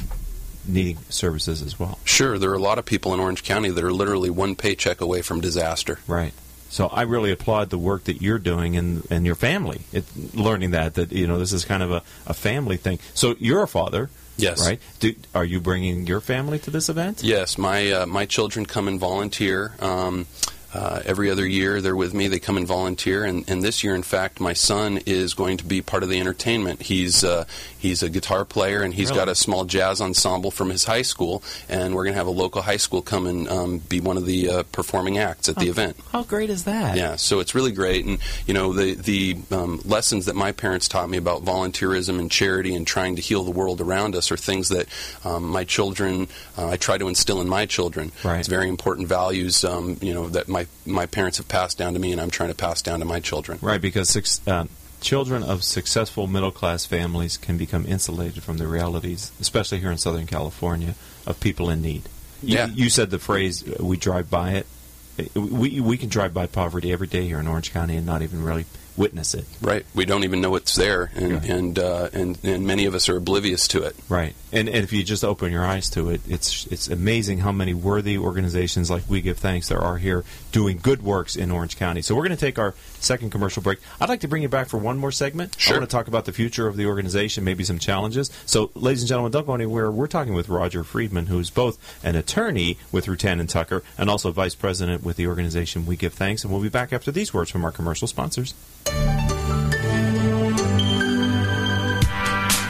needing 0.67 0.99
services 1.09 1.61
as 1.63 1.79
well. 1.79 1.99
Sure, 2.05 2.39
there 2.39 2.51
are 2.51 2.55
a 2.55 2.59
lot 2.63 2.79
of 2.79 2.85
people 2.87 3.13
in 3.15 3.21
Orange 3.21 3.43
County 3.45 3.71
that 3.71 3.85
are 3.85 3.93
literally 3.93 4.31
one 4.31 4.55
paycheck 4.57 5.01
away 5.01 5.21
from 5.23 5.41
disaster. 5.41 5.99
Right. 6.07 6.33
So 6.71 6.89
I 6.89 7.03
really 7.03 7.31
applaud 7.31 7.71
the 7.71 7.79
work 7.79 8.05
that 8.05 8.21
you're 8.21 8.39
doing 8.39 8.77
and, 8.77 9.07
and 9.11 9.25
your 9.27 9.35
family. 9.37 9.83
It, 9.93 10.05
learning 10.35 10.73
that 10.73 10.95
that 10.95 11.13
you 11.13 11.27
know 11.27 11.39
this 11.39 11.53
is 11.53 11.65
kind 11.65 11.83
of 11.83 11.91
a, 11.93 12.03
a 12.27 12.35
family 12.35 12.77
thing. 12.77 12.99
So 13.13 13.37
you're 13.39 13.63
a 13.63 13.69
father, 13.69 14.11
Yes. 14.37 14.67
right? 14.67 14.81
Do, 14.99 15.15
are 15.35 15.45
you 15.45 15.61
bringing 15.61 16.07
your 16.09 16.21
family 16.21 16.59
to 16.61 16.71
this 16.71 16.89
event? 16.89 17.23
Yes, 17.23 17.59
my 17.59 17.93
uh, 17.93 18.07
my 18.07 18.27
children 18.27 18.67
come 18.67 18.89
and 18.89 18.99
volunteer. 18.99 19.75
Um, 19.81 20.27
uh, 20.75 21.01
every 21.07 21.31
other 21.31 21.47
year, 21.47 21.81
they're 21.81 21.95
with 21.95 22.13
me. 22.13 22.27
They 22.29 22.41
come 22.41 22.57
and 22.57 22.67
volunteer, 22.67 23.25
and, 23.25 23.49
and 23.49 23.63
this 23.63 23.85
year, 23.85 23.95
in 23.95 24.03
fact, 24.03 24.41
my 24.41 24.53
son 24.53 24.99
is 25.07 25.33
going 25.33 25.59
to 25.59 25.65
be 25.65 25.81
part 25.83 26.03
of 26.03 26.09
the 26.09 26.19
entertainment. 26.19 26.83
He's 26.83 27.23
uh, 27.23 27.45
he's 27.79 28.03
a 28.03 28.11
guitar 28.11 28.45
player, 28.45 28.83
and 28.83 28.93
he's 28.93 29.11
Really? 29.11 29.21
got 29.21 29.29
a 29.29 29.35
small 29.35 29.65
jazz 29.65 30.01
ensemble 30.01 30.51
from 30.51 30.71
his 30.71 30.85
high 30.85 31.03
school, 31.03 31.43
and 31.69 31.95
we're 31.95 32.03
going 32.05 32.15
to 32.15 32.19
have 32.19 32.27
a 32.27 32.31
local 32.31 32.61
high 32.63 32.77
school 32.79 33.03
come 33.03 33.27
and 33.27 33.49
um, 33.49 33.79
be 33.79 34.01
one 34.01 34.17
of 34.17 34.27
the 34.27 34.51
uh, 34.51 34.63
performing 34.73 35.19
acts 35.19 35.49
at 35.49 35.57
the 35.57 35.69
event. 35.69 35.97
How 36.11 36.25
great 36.25 36.51
is 36.51 36.65
that? 36.65 36.97
Yeah, 36.97 37.17
so 37.17 37.39
it's 37.41 37.55
really 37.55 37.73
great, 37.73 38.05
and 38.05 38.19
you 38.47 38.55
know 38.55 38.73
the 38.73 38.95
the 38.95 39.37
um, 39.53 39.81
lessons 39.85 40.27
that 40.27 40.35
my 40.35 40.51
parents 40.53 40.89
taught 40.89 41.09
me 41.09 41.19
about 41.19 41.45
volunteerism 41.45 42.19
and 42.19 42.31
charity 42.31 42.75
and 42.75 42.87
trying 42.87 43.17
to 43.17 43.23
heal 43.23 43.45
the 43.45 43.51
world 43.53 43.81
around 43.81 44.17
us 44.17 44.33
are 44.33 44.37
things 44.37 44.71
that 44.71 44.89
um, 45.25 45.45
my 45.49 45.63
children 45.63 46.27
uh, 46.59 46.69
I 46.71 46.77
try 46.77 46.99
to 46.99 47.07
instill 47.09 47.41
in 47.41 47.49
my 47.49 47.67
children. 47.67 48.11
Right. 48.25 48.41
It's 48.41 48.49
very 48.49 48.69
important 48.69 49.07
values, 49.09 49.65
um, 49.65 49.99
you 50.01 50.13
know, 50.15 50.29
that 50.31 50.49
my 50.49 50.64
my 50.87 51.07
parents 51.07 51.39
have 51.39 51.49
passed 51.49 51.79
down 51.79 51.93
to 51.95 51.99
me, 51.99 52.13
and 52.13 52.21
I'm 52.21 52.31
trying 52.31 52.51
to 52.51 52.55
pass 52.55 52.83
down 52.83 52.99
to 53.01 53.05
my 53.05 53.21
children. 53.21 53.59
Right, 53.63 53.81
because 53.81 54.17
uh, 54.47 54.67
children 55.01 55.43
of 55.43 55.63
successful 55.65 56.27
middle 56.27 56.51
class 56.53 56.87
families 56.87 57.37
can 57.37 57.57
become 57.57 57.87
insulated 57.87 58.43
from 58.43 58.59
the 58.59 58.67
realities, 58.67 59.33
especially 59.41 59.81
here 59.81 59.91
in 59.91 59.99
Southern 59.99 60.27
California, 60.27 60.95
of 61.27 61.41
people 61.41 61.71
in 61.71 61.83
need. 61.83 62.03
You, 62.43 62.57
Yeah. 62.57 62.67
you 62.67 62.91
said 62.91 63.11
the 63.11 63.19
phrase 63.19 63.63
uh, 63.67 63.83
"we 63.85 63.97
drive 63.97 64.31
by 64.31 64.53
it." 64.53 64.67
Uh, 65.19 65.41
We 65.41 65.81
we 65.81 65.97
can 65.97 66.09
drive 66.09 66.35
by 66.35 66.47
poverty 66.47 66.93
every 66.93 67.07
day 67.07 67.27
here 67.27 67.39
in 67.39 67.47
Orange 67.47 67.73
County 67.73 67.97
and 67.97 68.05
not 68.07 68.23
even 68.23 68.43
really 68.43 68.67
witness 68.97 69.35
it. 69.35 69.45
Right. 69.61 69.85
We 69.95 70.05
don't 70.05 70.25
even 70.25 70.41
know 70.41 70.55
it's 70.55 70.75
there, 70.77 71.11
and 71.15 71.45
Yeah. 71.45 71.55
and, 71.55 71.79
uh, 71.79 72.09
and 72.13 72.39
and 72.43 72.67
many 72.67 72.85
of 72.87 72.95
us 72.95 73.09
are 73.09 73.17
oblivious 73.17 73.67
to 73.69 73.83
it. 73.83 73.97
Right, 74.09 74.35
and 74.53 74.69
and 74.69 74.85
if 74.85 74.93
you 74.93 75.03
just 75.03 75.25
open 75.25 75.51
your 75.53 75.65
eyes 75.65 75.89
to 75.91 76.11
it, 76.11 76.21
it's 76.29 76.67
it's 76.67 76.89
amazing 76.89 77.39
how 77.39 77.53
many 77.53 77.75
worthy 77.75 78.17
organizations 78.19 78.91
like 78.91 79.03
We 79.09 79.21
Give 79.21 79.37
Thanks 79.39 79.69
there 79.69 79.81
are 79.81 79.99
here 79.99 80.25
doing 80.53 80.79
good 80.83 81.03
works 81.03 81.35
in 81.37 81.51
Orange 81.51 81.77
County. 81.77 82.03
So 82.03 82.15
we're 82.15 82.23
going 82.27 82.37
to 82.37 82.47
take 82.47 82.59
our 82.59 82.75
second 83.01 83.31
commercial 83.31 83.63
break. 83.63 83.81
I'd 84.01 84.09
like 84.09 84.21
to 84.21 84.29
bring 84.29 84.43
you 84.43 84.49
back 84.49 84.69
for 84.69 84.79
one 84.79 84.99
more 84.99 85.13
segment. 85.13 85.57
Sure. 85.59 85.75
I 85.75 85.79
want 85.79 85.91
to 85.91 85.95
talk 85.97 86.07
about 86.09 86.25
the 86.25 86.33
future 86.33 86.67
of 86.67 86.77
the 86.77 86.87
organization, 86.87 87.45
maybe 87.45 87.65
some 87.65 87.79
challenges. 87.79 88.31
So, 88.47 88.71
ladies 88.75 89.03
and 89.03 89.09
gentlemen, 89.09 89.33
don't 89.33 89.47
go 89.47 89.55
anywhere. 89.55 89.91
We're 89.91 90.07
talking 90.07 90.35
with 90.35 90.49
Roger 90.49 90.85
Friedman, 90.85 91.27
who's 91.27 91.51
both 91.51 91.79
an 92.05 92.15
attorney 92.17 92.79
with 92.93 93.07
Rutan 93.07 93.41
and 93.41 93.49
Tucker 93.49 93.83
and 93.99 94.09
also 94.09 94.31
vice 94.31 94.55
president 94.55 95.03
with 95.03 95.17
the 95.17 95.27
organization 95.27 95.85
We 95.87 95.97
Give 95.97 96.13
Thanks. 96.15 96.45
And 96.45 96.53
we'll 96.53 96.63
be 96.63 96.69
back 96.69 96.93
after 96.93 97.11
these 97.11 97.35
words 97.35 97.51
from 97.51 97.65
our 97.65 97.73
commercial 97.73 98.07
sponsors. 98.09 98.55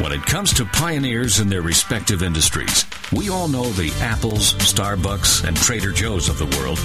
When 0.00 0.12
it 0.12 0.24
comes 0.27 0.53
to 0.55 0.64
pioneers 0.66 1.40
in 1.40 1.48
their 1.48 1.62
respective 1.62 2.22
industries, 2.22 2.85
we 3.12 3.31
all 3.31 3.48
know 3.48 3.64
the 3.70 3.92
Apples, 4.00 4.55
Starbucks, 4.55 5.46
and 5.46 5.57
Trader 5.57 5.92
Joe's 5.92 6.29
of 6.29 6.38
the 6.38 6.46
world. 6.59 6.79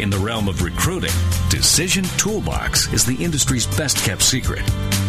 In 0.00 0.10
the 0.10 0.18
realm 0.18 0.48
of 0.48 0.62
recruiting, 0.62 1.12
Decision 1.48 2.04
Toolbox 2.18 2.92
is 2.92 3.04
the 3.04 3.16
industry's 3.16 3.66
best 3.66 3.96
kept 4.04 4.22
secret. 4.22 4.62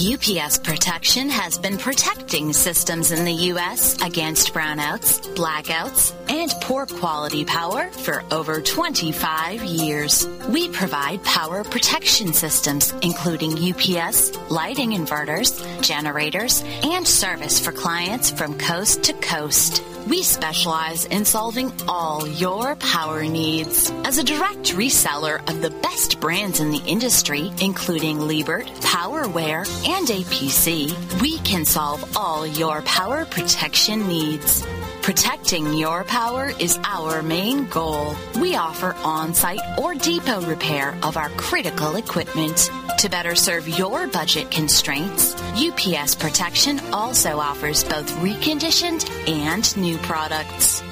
UPS 0.00 0.56
Protection 0.56 1.28
has 1.28 1.58
been 1.58 1.76
protecting 1.76 2.54
systems 2.54 3.12
in 3.12 3.26
the 3.26 3.34
U.S. 3.52 4.00
against 4.00 4.54
brownouts, 4.54 5.20
blackouts, 5.34 6.14
and 6.30 6.50
poor 6.62 6.86
quality 6.86 7.44
power 7.44 7.90
for 7.90 8.24
over 8.30 8.62
25 8.62 9.62
years. 9.62 10.26
We 10.48 10.70
provide 10.70 11.22
power 11.22 11.64
protection 11.64 12.32
systems, 12.32 12.92
including 13.02 13.52
UPS, 13.52 14.34
lighting 14.48 14.92
inverters, 14.92 15.60
generators, 15.82 16.62
and 16.82 17.06
service 17.06 17.60
for 17.60 17.72
clients 17.72 18.30
from 18.30 18.56
coast 18.56 19.02
to 19.02 19.12
coast. 19.14 19.82
We 20.06 20.22
specialize 20.22 21.04
in 21.04 21.24
solving 21.24 21.72
all 21.86 22.26
your 22.26 22.74
power 22.76 23.22
needs. 23.24 23.90
As 24.04 24.16
a 24.16 24.24
direct 24.24 24.74
reseller 24.74 25.38
of 25.48 25.60
the 25.60 25.70
best 25.70 26.20
brands 26.20 26.58
in 26.58 26.70
the 26.70 26.82
industry, 26.86 27.52
including 27.60 28.18
Liebert, 28.18 28.66
PowerWare, 28.80 29.66
and 29.90 30.06
APC, 30.06 30.94
we 31.20 31.38
can 31.38 31.64
solve 31.64 32.16
all 32.16 32.46
your 32.46 32.80
power 32.82 33.24
protection 33.24 34.06
needs. 34.06 34.64
Protecting 35.02 35.74
your 35.74 36.04
power 36.04 36.52
is 36.60 36.78
our 36.84 37.22
main 37.22 37.66
goal. 37.66 38.14
We 38.40 38.54
offer 38.54 38.94
on-site 39.02 39.60
or 39.78 39.94
depot 39.94 40.42
repair 40.42 40.96
of 41.02 41.16
our 41.16 41.30
critical 41.30 41.96
equipment. 41.96 42.70
To 42.98 43.08
better 43.08 43.34
serve 43.34 43.68
your 43.68 44.06
budget 44.06 44.50
constraints, 44.50 45.34
UPS 45.54 46.14
Protection 46.14 46.78
also 46.92 47.38
offers 47.38 47.82
both 47.82 48.08
reconditioned 48.18 49.08
and 49.28 49.76
new 49.76 49.96
products. 49.98 50.82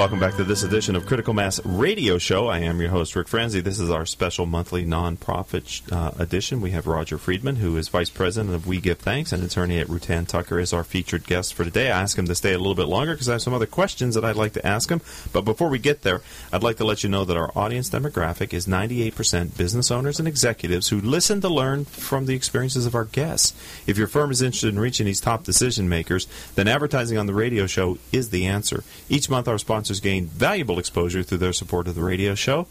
Welcome 0.00 0.18
back 0.18 0.36
to 0.36 0.44
this 0.44 0.62
edition 0.62 0.96
of 0.96 1.04
Critical 1.04 1.34
Mass 1.34 1.62
Radio 1.62 2.16
Show. 2.16 2.46
I 2.46 2.60
am 2.60 2.80
your 2.80 2.88
host, 2.88 3.14
Rick 3.14 3.28
Franzi. 3.28 3.60
This 3.60 3.78
is 3.78 3.90
our 3.90 4.06
special 4.06 4.46
monthly 4.46 4.86
nonprofit 4.86 5.92
uh, 5.92 6.12
edition. 6.18 6.62
We 6.62 6.70
have 6.70 6.86
Roger 6.86 7.18
Friedman, 7.18 7.56
who 7.56 7.76
is 7.76 7.90
Vice 7.90 8.08
President 8.08 8.54
of 8.54 8.66
We 8.66 8.80
Give 8.80 8.96
Thanks, 8.96 9.30
and 9.30 9.44
attorney 9.44 9.78
at 9.78 9.88
Rutan 9.88 10.26
Tucker, 10.26 10.58
is 10.58 10.72
our 10.72 10.84
featured 10.84 11.26
guest 11.26 11.52
for 11.52 11.64
today. 11.64 11.90
I 11.90 12.00
asked 12.00 12.18
him 12.18 12.24
to 12.28 12.34
stay 12.34 12.54
a 12.54 12.58
little 12.58 12.74
bit 12.74 12.86
longer 12.86 13.12
because 13.12 13.28
I 13.28 13.32
have 13.32 13.42
some 13.42 13.52
other 13.52 13.66
questions 13.66 14.14
that 14.14 14.24
I'd 14.24 14.36
like 14.36 14.54
to 14.54 14.66
ask 14.66 14.90
him. 14.90 15.02
But 15.34 15.42
before 15.42 15.68
we 15.68 15.78
get 15.78 16.00
there, 16.00 16.22
I'd 16.50 16.62
like 16.62 16.78
to 16.78 16.86
let 16.86 17.04
you 17.04 17.10
know 17.10 17.26
that 17.26 17.36
our 17.36 17.52
audience 17.54 17.90
demographic 17.90 18.54
is 18.54 18.66
98% 18.66 19.58
business 19.58 19.90
owners 19.90 20.18
and 20.18 20.26
executives 20.26 20.88
who 20.88 21.02
listen 21.02 21.42
to 21.42 21.50
learn 21.50 21.84
from 21.84 22.24
the 22.24 22.34
experiences 22.34 22.86
of 22.86 22.94
our 22.94 23.04
guests. 23.04 23.52
If 23.86 23.98
your 23.98 24.08
firm 24.08 24.30
is 24.30 24.40
interested 24.40 24.72
in 24.72 24.80
reaching 24.80 25.04
these 25.04 25.20
top 25.20 25.44
decision 25.44 25.90
makers, 25.90 26.26
then 26.54 26.68
advertising 26.68 27.18
on 27.18 27.26
the 27.26 27.34
radio 27.34 27.66
show 27.66 27.98
is 28.12 28.30
the 28.30 28.46
answer. 28.46 28.82
Each 29.10 29.28
month, 29.28 29.46
our 29.46 29.58
sponsors 29.58 29.89
gain 29.98 30.26
valuable 30.26 30.78
exposure 30.78 31.24
through 31.24 31.38
their 31.38 31.52
support 31.52 31.88
of 31.88 31.96
the 31.96 32.04
radio 32.04 32.36
show. 32.36 32.68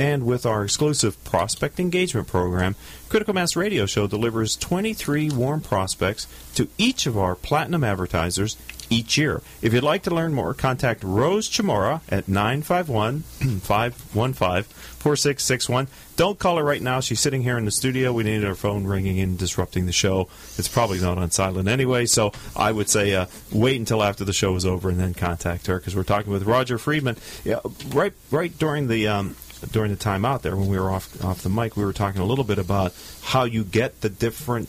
And 0.00 0.24
with 0.24 0.46
our 0.46 0.64
exclusive 0.64 1.22
prospect 1.24 1.78
engagement 1.78 2.26
program, 2.26 2.74
Critical 3.10 3.34
Mass 3.34 3.54
Radio 3.54 3.84
Show 3.84 4.06
delivers 4.06 4.56
23 4.56 5.28
warm 5.28 5.60
prospects 5.60 6.26
to 6.54 6.68
each 6.78 7.04
of 7.04 7.18
our 7.18 7.34
platinum 7.34 7.84
advertisers 7.84 8.56
each 8.88 9.18
year. 9.18 9.42
If 9.60 9.74
you'd 9.74 9.84
like 9.84 10.02
to 10.04 10.14
learn 10.14 10.32
more, 10.32 10.54
contact 10.54 11.04
Rose 11.04 11.50
Chamora 11.50 12.00
at 12.08 12.28
951 12.28 13.20
515 13.60 14.62
4661. 14.62 15.88
Don't 16.16 16.38
call 16.38 16.56
her 16.56 16.64
right 16.64 16.80
now. 16.80 17.00
She's 17.00 17.20
sitting 17.20 17.42
here 17.42 17.58
in 17.58 17.66
the 17.66 17.70
studio. 17.70 18.10
We 18.14 18.24
need 18.24 18.42
her 18.42 18.54
phone 18.54 18.84
ringing 18.84 19.20
and 19.20 19.36
disrupting 19.36 19.84
the 19.84 19.92
show. 19.92 20.28
It's 20.56 20.66
probably 20.66 20.98
not 20.98 21.18
on 21.18 21.30
silent 21.30 21.68
anyway, 21.68 22.06
so 22.06 22.32
I 22.56 22.72
would 22.72 22.88
say 22.88 23.14
uh, 23.14 23.26
wait 23.52 23.78
until 23.78 24.02
after 24.02 24.24
the 24.24 24.32
show 24.32 24.56
is 24.56 24.64
over 24.64 24.88
and 24.88 24.98
then 24.98 25.12
contact 25.12 25.66
her 25.66 25.78
because 25.78 25.94
we're 25.94 26.04
talking 26.04 26.32
with 26.32 26.44
Roger 26.44 26.78
Friedman. 26.78 27.16
Yeah, 27.44 27.60
right, 27.90 28.14
right 28.30 28.58
during 28.58 28.88
the. 28.88 29.06
Um, 29.06 29.36
during 29.72 29.90
the 29.90 29.96
time 29.96 30.24
out 30.24 30.42
there 30.42 30.56
when 30.56 30.68
we 30.68 30.78
were 30.78 30.90
off 30.90 31.24
off 31.24 31.42
the 31.42 31.48
mic, 31.48 31.76
we 31.76 31.84
were 31.84 31.92
talking 31.92 32.20
a 32.20 32.24
little 32.24 32.44
bit 32.44 32.58
about 32.58 32.94
how 33.22 33.44
you 33.44 33.64
get 33.64 34.00
the 34.00 34.08
different 34.08 34.68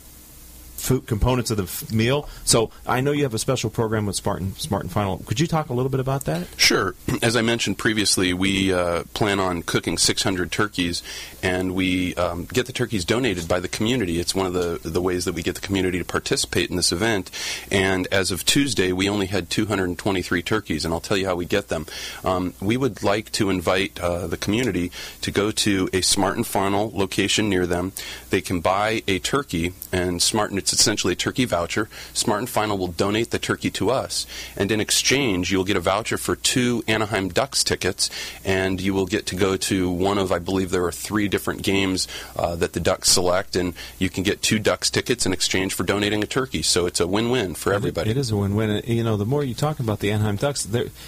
food 0.82 1.06
components 1.06 1.52
of 1.52 1.58
the 1.58 1.96
meal. 1.96 2.28
So 2.44 2.72
I 2.88 3.02
know 3.02 3.12
you 3.12 3.24
have 3.24 3.34
a 3.34 3.40
special 3.40 3.70
program 3.70 4.06
with 4.06 4.16
Spartan 4.16 4.56
Smart 4.56 4.84
and 4.84 4.92
Final. 4.92 5.20
Could 5.20 5.40
you 5.40 5.48
talk 5.48 5.70
a 5.70 5.74
little 5.74 5.90
bit 5.90 6.00
about 6.00 6.26
that? 6.26 6.48
Sure. 6.58 6.96
As 7.22 7.36
I 7.36 7.42
mentioned 7.42 7.78
previously, 7.78 8.34
we 8.34 8.74
uh, 8.74 9.04
plan 9.14 9.40
on 9.40 9.62
cooking 9.62 9.98
600 9.98 10.52
turkeys, 10.52 11.04
and 11.44 11.76
we 11.76 12.16
um, 12.16 12.46
get 12.46 12.66
the 12.66 12.74
turkeys 12.74 13.06
donated 13.06 13.48
by 13.48 13.60
the 13.60 13.68
community. 13.68 14.20
It's 14.20 14.34
one 14.34 14.46
of 14.46 14.54
the 14.54 14.80
the 14.84 15.02
ways 15.02 15.26
that 15.26 15.34
we 15.34 15.44
get 15.44 15.56
the 15.56 15.62
community 15.62 16.00
to 16.00 16.06
participate 16.06 16.70
in 16.70 16.76
this 16.76 16.92
event. 16.92 17.30
And 17.72 18.08
as 18.12 18.32
of 18.32 18.46
Tuesday, 18.46 18.92
we 18.92 19.08
only 19.08 19.28
had 19.28 19.50
223 19.50 20.42
turkeys, 20.42 20.86
and 20.86 20.94
I'll 20.94 21.00
tell 21.00 21.18
you 21.18 21.28
how 21.28 21.36
we 21.36 21.46
get 21.46 21.68
them. 21.68 21.86
Um, 22.24 22.54
we 22.60 22.78
would 22.78 23.04
like 23.04 23.32
to 23.34 23.50
invite 23.50 24.00
uh, 24.00 24.28
the 24.28 24.38
community 24.38 24.92
to 25.22 25.32
go 25.32 25.52
to 25.52 25.90
a 25.94 26.02
Smart 26.02 26.38
and 26.38 26.48
Final 26.48 26.92
location 26.92 27.50
near 27.50 27.68
them. 27.68 27.94
They 28.30 28.42
can 28.42 28.62
buy 28.62 29.04
a 29.08 29.20
turkey, 29.20 29.74
and 29.92 30.22
Smart 30.22 30.50
and 30.50 30.60
it's 30.74 30.82
essentially 30.82 31.14
a 31.14 31.16
turkey 31.16 31.46
voucher. 31.46 31.90
Smart 32.14 32.40
and 32.40 32.50
Final 32.50 32.78
will 32.78 32.88
donate 32.88 33.32
the 33.32 33.40
turkey 33.40 33.70
to 33.72 33.90
us, 33.92 34.26
and 34.56 34.72
in 34.72 34.80
exchange, 34.80 35.52
you'll 35.52 35.64
get 35.64 35.78
a 35.78 35.80
voucher 35.82 36.18
for 36.18 36.36
two 36.36 36.84
Anaheim 36.88 37.30
Ducks 37.30 37.64
tickets, 37.64 38.10
and 38.46 38.80
you 38.82 38.94
will 38.94 39.06
get 39.06 39.26
to 39.28 39.36
go 39.36 39.58
to 39.58 39.90
one 39.90 40.18
of, 40.18 40.32
I 40.32 40.40
believe, 40.40 40.72
there 40.72 40.86
are 40.86 40.92
three 40.92 41.28
different 41.28 41.62
games 41.64 42.08
uh, 42.36 42.56
that 42.58 42.74
the 42.74 42.80
Ducks 42.80 43.10
select, 43.10 43.56
and 43.56 43.74
you 44.00 44.10
can 44.10 44.24
get 44.24 44.42
two 44.42 44.60
Ducks 44.60 44.90
tickets 44.90 45.26
in 45.26 45.34
exchange 45.34 45.74
for 45.74 45.84
donating 45.84 46.24
a 46.24 46.28
turkey. 46.28 46.62
So 46.62 46.86
it's 46.86 47.00
a 47.00 47.08
win-win 47.08 47.56
for 47.56 47.74
everybody. 47.74 48.12
It 48.12 48.18
is 48.18 48.32
a 48.32 48.38
win-win. 48.38 48.84
You 48.86 49.04
know, 49.04 49.18
the 49.18 49.26
more 49.26 49.44
you 49.44 49.54
talk 49.54 49.80
about 49.80 50.00
the 50.00 50.12
Anaheim 50.12 50.36
Ducks, 50.38 50.68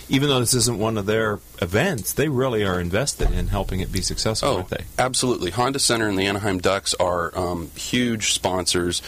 even 0.10 0.30
though 0.30 0.40
this 0.40 0.54
isn't 0.54 0.78
one 0.80 0.98
of 0.98 1.06
their 1.06 1.40
events, 1.62 2.14
they 2.14 2.28
really 2.30 2.64
are 2.64 2.80
invested 2.80 3.32
in 3.32 3.48
helping 3.48 3.80
it 3.80 3.92
be 3.92 4.02
successful, 4.02 4.50
Oh, 4.50 4.56
aren't 4.58 4.70
they? 4.70 4.84
absolutely. 5.00 5.52
Honda 5.52 5.80
Center 5.80 6.08
and 6.08 6.18
the 6.18 6.26
Anaheim 6.26 6.58
Ducks 6.60 6.94
are 6.96 7.38
um, 7.38 7.70
huge 7.76 8.34
sponsors. 8.34 9.02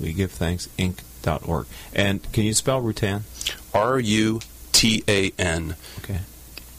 WeGiveThanksInc.org. 0.00 1.66
And 1.94 2.32
can 2.32 2.44
you 2.44 2.54
spell 2.54 2.80
Rutan? 2.82 3.22
R 3.72 3.98
U 3.98 4.40
T 4.72 5.02
A 5.08 5.32
N. 5.38 5.76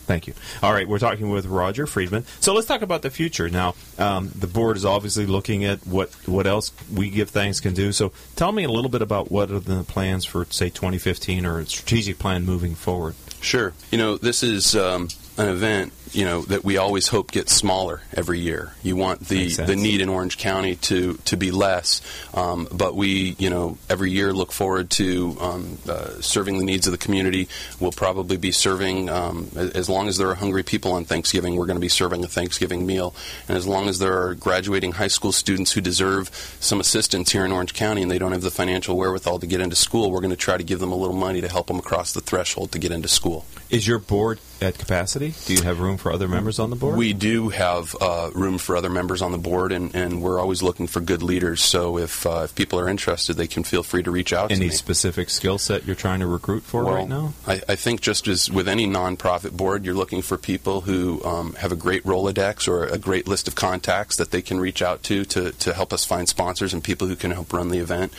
Thank 0.10 0.26
you. 0.26 0.34
All 0.64 0.74
right, 0.74 0.88
we're 0.88 0.98
talking 0.98 1.30
with 1.30 1.46
Roger 1.46 1.86
Friedman. 1.86 2.26
So 2.40 2.56
let's 2.56 2.66
talk 2.66 2.82
about 2.82 3.04
the 3.04 3.12
future. 3.12 3.48
Now, 3.48 3.76
um, 4.00 4.32
the 4.34 4.48
board 4.48 4.76
is 4.76 4.84
obviously 4.84 5.28
looking 5.28 5.66
at 5.66 5.86
what 5.86 6.10
what 6.28 6.48
else 6.48 6.72
we 6.92 7.12
give 7.12 7.30
thanks 7.30 7.60
can 7.60 7.76
do. 7.76 7.92
So 7.92 8.12
tell 8.36 8.52
me 8.52 8.64
a 8.64 8.72
little 8.72 8.90
bit 8.90 9.04
about 9.04 9.30
what 9.30 9.52
are 9.52 9.60
the 9.60 9.84
plans 9.84 10.26
for, 10.26 10.46
say, 10.46 10.72
2015 10.72 11.46
or 11.46 11.64
strategic 11.66 12.18
plan 12.18 12.44
moving 12.44 12.74
forward. 12.74 13.14
Sure. 13.40 13.74
You 13.92 14.00
know, 14.00 14.18
this 14.18 14.42
is 14.42 14.76
um, 14.76 15.10
an 15.38 15.48
event 15.48 15.94
you 16.12 16.26
know 16.26 16.42
that 16.44 16.64
we 16.64 16.78
always 16.78 17.08
hope 17.08 17.32
gets 17.32 17.54
smaller 17.54 18.02
every 18.14 18.40
year. 18.40 18.74
You 18.84 18.96
want 18.96 19.28
the 19.28 19.50
the 19.50 19.76
need 19.76 20.02
in 20.02 20.10
Orange 20.10 20.38
County 20.38 20.76
to 20.76 21.16
to 21.26 21.38
be 21.38 21.52
less, 21.52 22.02
um, 22.34 22.68
but 22.72 22.96
we 22.96 23.36
you 23.38 23.50
know 23.50 23.78
every 23.90 24.12
year 24.12 24.34
look 24.34 24.52
forward 24.52 24.90
to 24.92 25.38
um, 25.40 25.78
uh, 25.88 26.22
serving 26.22 26.58
the 26.58 26.66
needs 26.66 26.88
of 26.88 26.92
the 26.92 26.98
community. 26.98 27.48
We'll 27.80 27.92
probably 27.92 28.38
be 28.38 28.52
serving 28.52 29.10
um, 29.10 29.50
as 29.56 29.90
long 29.90 30.08
as 30.08 30.18
there 30.18 30.30
are 30.30 30.36
hungry 30.36 30.64
people 30.64 30.92
on 30.94 31.06
Thanksgiving. 31.06 31.56
We're 31.56 31.66
going 31.66 31.78
to 31.78 31.82
be 31.82 31.90
serving 31.90 32.24
a 32.24 32.28
Thanksgiving 32.28 32.86
meal, 32.86 33.16
and 33.48 33.58
as 33.58 33.68
long 33.68 33.90
as 33.90 34.00
there 34.00 34.22
are 34.22 34.36
graduating 34.36 34.94
high 34.94 35.08
school 35.08 35.32
students 35.32 35.72
who 35.72 35.82
deserve 35.82 36.30
some 36.60 36.80
assistance 36.80 37.32
here 37.32 37.46
in 37.46 37.52
Orange 37.52 37.74
County 37.74 38.02
and 38.02 38.10
they 38.10 38.20
don't 38.20 38.32
have 38.32 38.42
the 38.42 38.52
financial 38.52 38.98
wherewithal 38.98 39.40
to 39.40 39.48
get 39.48 39.62
into 39.62 39.76
school, 39.76 40.12
we're 40.12 40.22
going 40.22 40.30
to 40.32 40.38
try 40.38 40.58
to 40.58 40.64
give 40.64 40.80
them 40.80 40.92
a 40.92 40.96
little 40.96 41.16
money 41.16 41.42
to 41.42 41.48
help 41.48 41.68
them 41.68 41.78
across 41.78 42.14
the 42.14 42.22
threshold 42.22 42.72
to 42.72 42.80
get 42.80 42.92
into 42.92 43.08
school. 43.08 43.46
Is 43.70 43.88
your 43.88 44.00
board 44.00 44.40
at 44.62 44.78
capacity? 44.80 45.36
Do 45.46 45.54
you 45.54 45.62
have 45.62 45.80
room 45.80 45.98
for 46.00 46.12
other 46.12 46.28
members 46.28 46.60
on 46.60 46.70
the 46.70 46.76
board? 46.76 46.98
We 46.98 47.14
do 47.14 47.50
have 47.50 47.96
uh, 48.00 48.32
room 48.34 48.58
for 48.58 48.76
other 48.76 48.90
members 48.90 49.22
on 49.22 49.32
the 49.32 49.38
board, 49.38 49.72
and, 49.72 49.94
and 49.96 50.22
we're 50.22 50.40
always 50.40 50.64
looking 50.64 50.88
for 50.88 51.00
good 51.00 51.22
leaders. 51.22 51.62
So 51.62 51.98
if, 51.98 52.26
uh, 52.26 52.42
if 52.46 52.56
people 52.56 52.80
are 52.80 52.90
interested, 52.90 53.36
they 53.36 53.48
can 53.48 53.64
feel 53.64 53.84
free 53.84 54.04
to 54.04 54.12
reach 54.12 54.34
out 54.34 54.52
any 54.52 54.56
to 54.56 54.60
me. 54.62 54.66
Any 54.68 54.76
specific 54.76 55.30
skill 55.30 55.58
set 55.58 55.86
you're 55.86 55.96
trying 55.96 56.20
to 56.22 56.28
recruit 56.28 56.64
for 56.64 56.84
well, 56.84 56.96
right 56.96 57.10
now? 57.10 57.34
I, 57.46 57.62
I, 57.70 57.76
think 57.76 58.02
just 58.02 58.28
as 58.28 58.50
with 58.50 58.68
any 58.68 58.88
nonprofit 58.88 59.52
board, 59.52 59.86
you're 59.86 59.96
looking 59.96 60.22
for 60.22 60.38
people 60.38 60.82
who 60.82 61.24
um, 61.24 61.54
have 61.54 61.72
a 61.72 61.76
great 61.76 62.04
Rolodex 62.04 62.68
or 62.68 62.86
a 62.86 62.98
great 62.98 63.28
list 63.28 63.48
of 63.48 63.56
contacts 63.56 64.16
that 64.18 64.32
they 64.32 64.42
can 64.42 64.60
reach 64.60 64.82
out 64.82 65.04
to, 65.04 65.26
to 65.26 65.52
to 65.52 65.74
help 65.74 65.94
us 65.94 66.06
find 66.06 66.28
sponsors 66.28 66.74
and 66.74 66.84
people 66.84 67.08
who 67.08 67.16
can 67.16 67.32
help 67.32 67.54
run 67.54 67.70
the 67.70 67.80
event. 67.80 68.14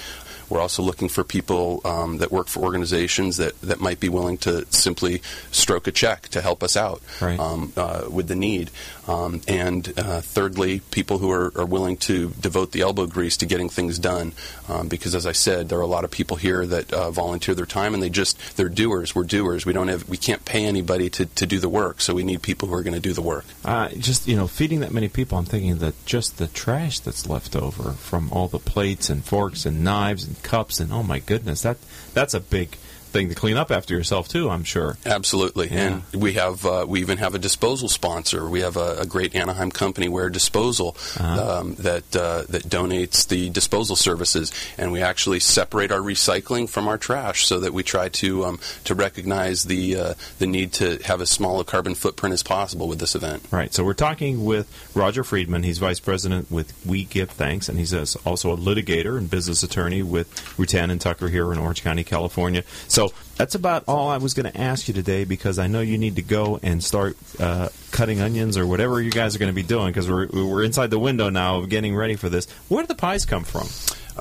We're 0.50 0.60
also 0.60 0.82
looking 0.82 1.08
for 1.08 1.24
people 1.24 1.80
um, 1.84 2.18
that 2.18 2.32
work 2.32 2.48
for 2.48 2.60
organizations 2.60 3.36
that, 3.36 3.58
that 3.60 3.80
might 3.80 4.00
be 4.00 4.08
willing 4.08 4.36
to 4.38 4.66
simply 4.72 5.22
stroke 5.52 5.86
a 5.86 5.92
check 5.92 6.28
to 6.28 6.40
help 6.40 6.62
us 6.62 6.76
out 6.76 7.00
right. 7.20 7.38
um, 7.38 7.72
uh, 7.76 8.06
with 8.10 8.28
the 8.28 8.34
need. 8.34 8.70
Um, 9.10 9.40
and 9.48 9.92
uh, 9.98 10.20
thirdly, 10.20 10.82
people 10.92 11.18
who 11.18 11.32
are, 11.32 11.52
are, 11.56 11.66
willing 11.66 11.96
to 11.96 12.30
devote 12.40 12.70
the 12.70 12.82
elbow 12.82 13.06
grease 13.06 13.36
to 13.38 13.46
getting 13.46 13.68
things 13.68 13.98
done. 13.98 14.34
Um, 14.68 14.86
because 14.86 15.16
as 15.16 15.26
I 15.26 15.32
said, 15.32 15.68
there 15.68 15.78
are 15.78 15.82
a 15.82 15.86
lot 15.86 16.04
of 16.04 16.12
people 16.12 16.36
here 16.36 16.64
that 16.64 16.92
uh, 16.92 17.10
volunteer 17.10 17.56
their 17.56 17.66
time 17.66 17.92
and 17.92 18.00
they 18.00 18.08
just 18.08 18.56
they're 18.56 18.68
doers. 18.68 19.12
We're 19.12 19.24
doers. 19.24 19.66
We 19.66 19.72
don't 19.72 19.88
have 19.88 20.08
we 20.08 20.16
can't 20.16 20.44
pay 20.44 20.64
anybody 20.64 21.10
to, 21.10 21.26
to 21.26 21.44
do 21.44 21.58
the 21.58 21.68
work, 21.68 22.00
so 22.00 22.14
we 22.14 22.22
need 22.22 22.42
people 22.42 22.68
who 22.68 22.74
are 22.74 22.84
going 22.84 22.94
to 22.94 23.00
do 23.00 23.12
the 23.12 23.22
work. 23.22 23.46
Uh, 23.64 23.88
just 23.88 24.28
you 24.28 24.36
know, 24.36 24.46
feeding 24.46 24.78
that 24.80 24.92
many 24.92 25.08
people, 25.08 25.38
I'm 25.38 25.44
thinking 25.44 25.78
that 25.78 26.06
just 26.06 26.38
the 26.38 26.46
trash 26.46 27.00
that's 27.00 27.28
left 27.28 27.56
over 27.56 27.92
from 27.92 28.30
all 28.30 28.46
the 28.46 28.60
plates 28.60 29.10
and 29.10 29.24
forks 29.24 29.66
and 29.66 29.82
knives 29.82 30.24
and 30.24 30.40
cups 30.44 30.78
and 30.78 30.92
oh 30.92 31.02
my 31.02 31.18
goodness, 31.18 31.62
that 31.62 31.78
that's 32.14 32.34
a 32.34 32.40
big 32.40 32.76
thing 33.10 33.28
to 33.28 33.34
clean 33.34 33.56
up 33.56 33.70
after 33.70 33.94
yourself 33.94 34.28
too. 34.28 34.48
I'm 34.48 34.64
sure. 34.64 34.96
Absolutely, 35.04 35.68
yeah. 35.68 36.02
and 36.12 36.22
we 36.22 36.34
have 36.34 36.64
uh, 36.64 36.86
we 36.88 37.00
even 37.00 37.18
have 37.18 37.34
a 37.34 37.38
disposal 37.38 37.88
sponsor. 37.88 38.48
We 38.48 38.60
have 38.60 38.76
a, 38.76 38.98
a 39.00 39.06
great 39.06 39.34
Anaheim 39.34 39.70
company, 39.70 40.08
Ware 40.08 40.30
Disposal, 40.30 40.96
uh-huh. 41.18 41.58
um, 41.58 41.74
that 41.76 42.16
uh, 42.16 42.44
that 42.48 42.64
donates 42.64 43.26
the 43.26 43.50
disposal 43.50 43.96
services, 43.96 44.52
and 44.78 44.92
we 44.92 45.02
actually 45.02 45.40
separate 45.40 45.92
our 45.92 46.00
recycling 46.00 46.68
from 46.68 46.88
our 46.88 46.98
trash 46.98 47.46
so 47.46 47.60
that 47.60 47.72
we 47.72 47.82
try 47.82 48.08
to 48.08 48.44
um, 48.44 48.60
to 48.84 48.94
recognize 48.94 49.64
the 49.64 49.96
uh, 49.96 50.14
the 50.38 50.46
need 50.46 50.72
to 50.74 50.98
have 51.04 51.20
as 51.20 51.30
small 51.30 51.60
a 51.60 51.64
carbon 51.64 51.94
footprint 51.94 52.32
as 52.32 52.42
possible 52.42 52.88
with 52.88 52.98
this 52.98 53.14
event. 53.14 53.42
Right. 53.50 53.72
So 53.72 53.84
we're 53.84 53.94
talking 53.94 54.44
with 54.44 54.68
Roger 54.94 55.24
Friedman. 55.24 55.62
He's 55.62 55.78
vice 55.78 56.00
president 56.00 56.50
with 56.50 56.74
We 56.86 57.04
Give 57.04 57.30
Thanks, 57.30 57.68
and 57.68 57.78
he's 57.78 57.92
also 58.24 58.52
a 58.52 58.56
litigator 58.56 59.18
and 59.18 59.28
business 59.30 59.62
attorney 59.62 60.02
with 60.02 60.30
Rutan 60.56 60.90
and 60.90 61.00
Tucker 61.00 61.28
here 61.28 61.52
in 61.52 61.58
Orange 61.58 61.82
County, 61.82 62.04
California. 62.04 62.64
So 62.88 62.99
so 63.00 63.14
that's 63.36 63.54
about 63.54 63.84
all 63.88 64.08
I 64.08 64.18
was 64.18 64.34
going 64.34 64.50
to 64.50 64.60
ask 64.60 64.86
you 64.86 64.92
today 64.92 65.24
because 65.24 65.58
I 65.58 65.68
know 65.68 65.80
you 65.80 65.96
need 65.96 66.16
to 66.16 66.22
go 66.22 66.60
and 66.62 66.84
start 66.84 67.16
uh, 67.38 67.70
cutting 67.92 68.20
onions 68.20 68.58
or 68.58 68.66
whatever 68.66 69.00
you 69.00 69.10
guys 69.10 69.34
are 69.34 69.38
going 69.38 69.50
to 69.50 69.54
be 69.54 69.62
doing 69.62 69.86
because 69.86 70.08
we're, 70.08 70.26
we're 70.26 70.62
inside 70.62 70.90
the 70.90 70.98
window 70.98 71.30
now 71.30 71.58
of 71.58 71.70
getting 71.70 71.96
ready 71.96 72.16
for 72.16 72.28
this. 72.28 72.50
Where 72.68 72.82
do 72.82 72.88
the 72.88 72.94
pies 72.94 73.24
come 73.24 73.44
from? 73.44 73.68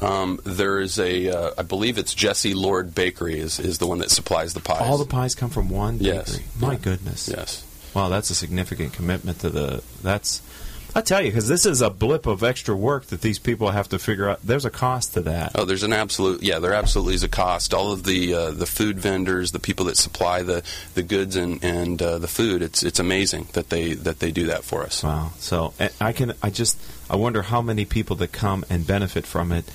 Um, 0.02 0.40
there 0.46 0.80
is 0.80 0.98
a, 0.98 1.30
uh, 1.30 1.52
I 1.58 1.64
believe 1.64 1.98
it's 1.98 2.14
Jesse 2.14 2.54
Lord 2.54 2.96
Bakery 2.96 3.38
is, 3.38 3.60
is 3.60 3.80
the 3.80 3.88
one 3.88 3.98
that 3.98 4.12
supplies 4.12 4.54
the 4.54 4.62
pies. 4.62 4.82
All 4.82 4.98
the 4.98 5.06
pies 5.06 5.36
come 5.36 5.50
from 5.50 5.70
one 5.70 5.98
bakery. 5.98 6.16
Yes. 6.16 6.40
My 6.58 6.74
yeah. 6.74 6.78
goodness. 6.78 7.28
Yes. 7.28 7.66
Wow, 7.94 8.08
that's 8.08 8.30
a 8.30 8.36
significant 8.36 8.94
commitment 8.94 9.40
to 9.40 9.50
the. 9.50 9.84
That's 10.04 10.42
I 10.96 11.02
tell 11.02 11.22
you, 11.22 11.30
because 11.30 11.48
this 11.48 11.66
is 11.66 11.82
a 11.82 11.90
blip 11.90 12.26
of 12.26 12.44
extra 12.44 12.76
work 12.76 13.06
that 13.08 13.22
these 13.22 13.38
people 13.38 13.70
have 13.70 13.90
to 13.90 14.00
figure 14.00 14.30
out. 14.30 14.42
There's 14.44 14.66
a 14.66 14.72
cost 14.72 15.14
to 15.14 15.22
that. 15.22 15.52
Oh, 15.56 15.66
there's 15.66 15.84
an 15.84 15.94
absolute 15.94 16.42
yeah. 16.42 16.60
There 16.60 16.74
absolutely 16.74 17.14
is 17.14 17.24
a 17.24 17.30
cost. 17.30 17.74
All 17.74 17.92
of 17.92 18.04
the 18.04 18.34
uh, 18.34 18.52
the 18.52 18.66
food 18.66 19.00
vendors, 19.00 19.52
the 19.52 19.60
people 19.60 19.86
that 19.86 19.98
supply 19.98 20.42
the, 20.42 20.64
the 20.96 21.04
goods 21.04 21.36
and 21.36 21.64
and 21.64 22.02
uh, 22.02 22.18
the 22.18 22.28
food. 22.28 22.62
It's 22.62 22.84
it's 22.84 23.00
amazing 23.00 23.48
that 23.54 23.70
they 23.70 23.94
that 23.94 24.20
they 24.20 24.32
do 24.32 24.48
that 24.48 24.64
for 24.64 24.84
us. 24.84 25.04
Wow. 25.04 25.32
So 25.38 25.74
I 26.02 26.12
can 26.12 26.34
I 26.42 26.50
just 26.50 26.80
I 27.10 27.16
wonder 27.16 27.44
how 27.44 27.62
many 27.62 27.86
people 27.86 28.16
that 28.18 28.32
come 28.32 28.66
and 28.70 28.86
benefit 28.86 29.26
from 29.26 29.52
it 29.52 29.66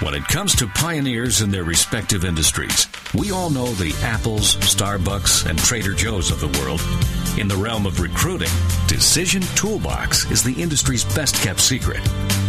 When 0.00 0.14
it 0.14 0.24
comes 0.26 0.54
to 0.56 0.66
pioneers 0.68 1.42
in 1.42 1.50
their 1.50 1.64
respective 1.64 2.24
industries, 2.24 2.88
we 3.14 3.30
all 3.30 3.50
know 3.50 3.66
the 3.66 3.94
Apples, 4.02 4.56
Starbucks, 4.56 5.48
and 5.48 5.58
Trader 5.58 5.94
Joe's 5.94 6.30
of 6.30 6.40
the 6.40 6.48
world. 6.60 6.80
In 7.38 7.48
the 7.48 7.56
realm 7.56 7.86
of 7.86 8.00
recruiting, 8.00 8.50
Decision 8.88 9.42
Toolbox 9.54 10.30
is 10.30 10.42
the 10.42 10.60
industry's 10.60 11.04
best 11.04 11.36
kept 11.36 11.60
secret. 11.60 12.00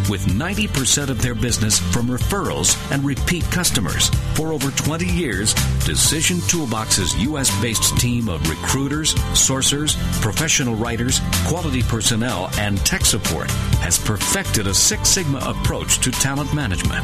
With 0.09 0.25
90% 0.25 1.09
of 1.09 1.21
their 1.21 1.33
business 1.33 1.79
from 1.79 2.07
referrals 2.07 2.75
and 2.91 3.03
repeat 3.05 3.43
customers. 3.45 4.09
For 4.35 4.51
over 4.51 4.71
20 4.71 5.05
years, 5.05 5.53
Decision 5.85 6.39
Toolbox's 6.41 7.15
U.S. 7.23 7.49
based 7.61 7.97
team 7.97 8.27
of 8.27 8.47
recruiters, 8.49 9.13
sourcers, 9.33 9.95
professional 10.21 10.75
writers, 10.75 11.21
quality 11.47 11.83
personnel, 11.83 12.49
and 12.57 12.77
tech 12.85 13.05
support 13.05 13.49
has 13.81 13.97
perfected 13.97 14.67
a 14.67 14.73
Six 14.73 15.09
Sigma 15.09 15.39
approach 15.39 15.99
to 15.99 16.11
talent 16.11 16.53
management. 16.53 17.03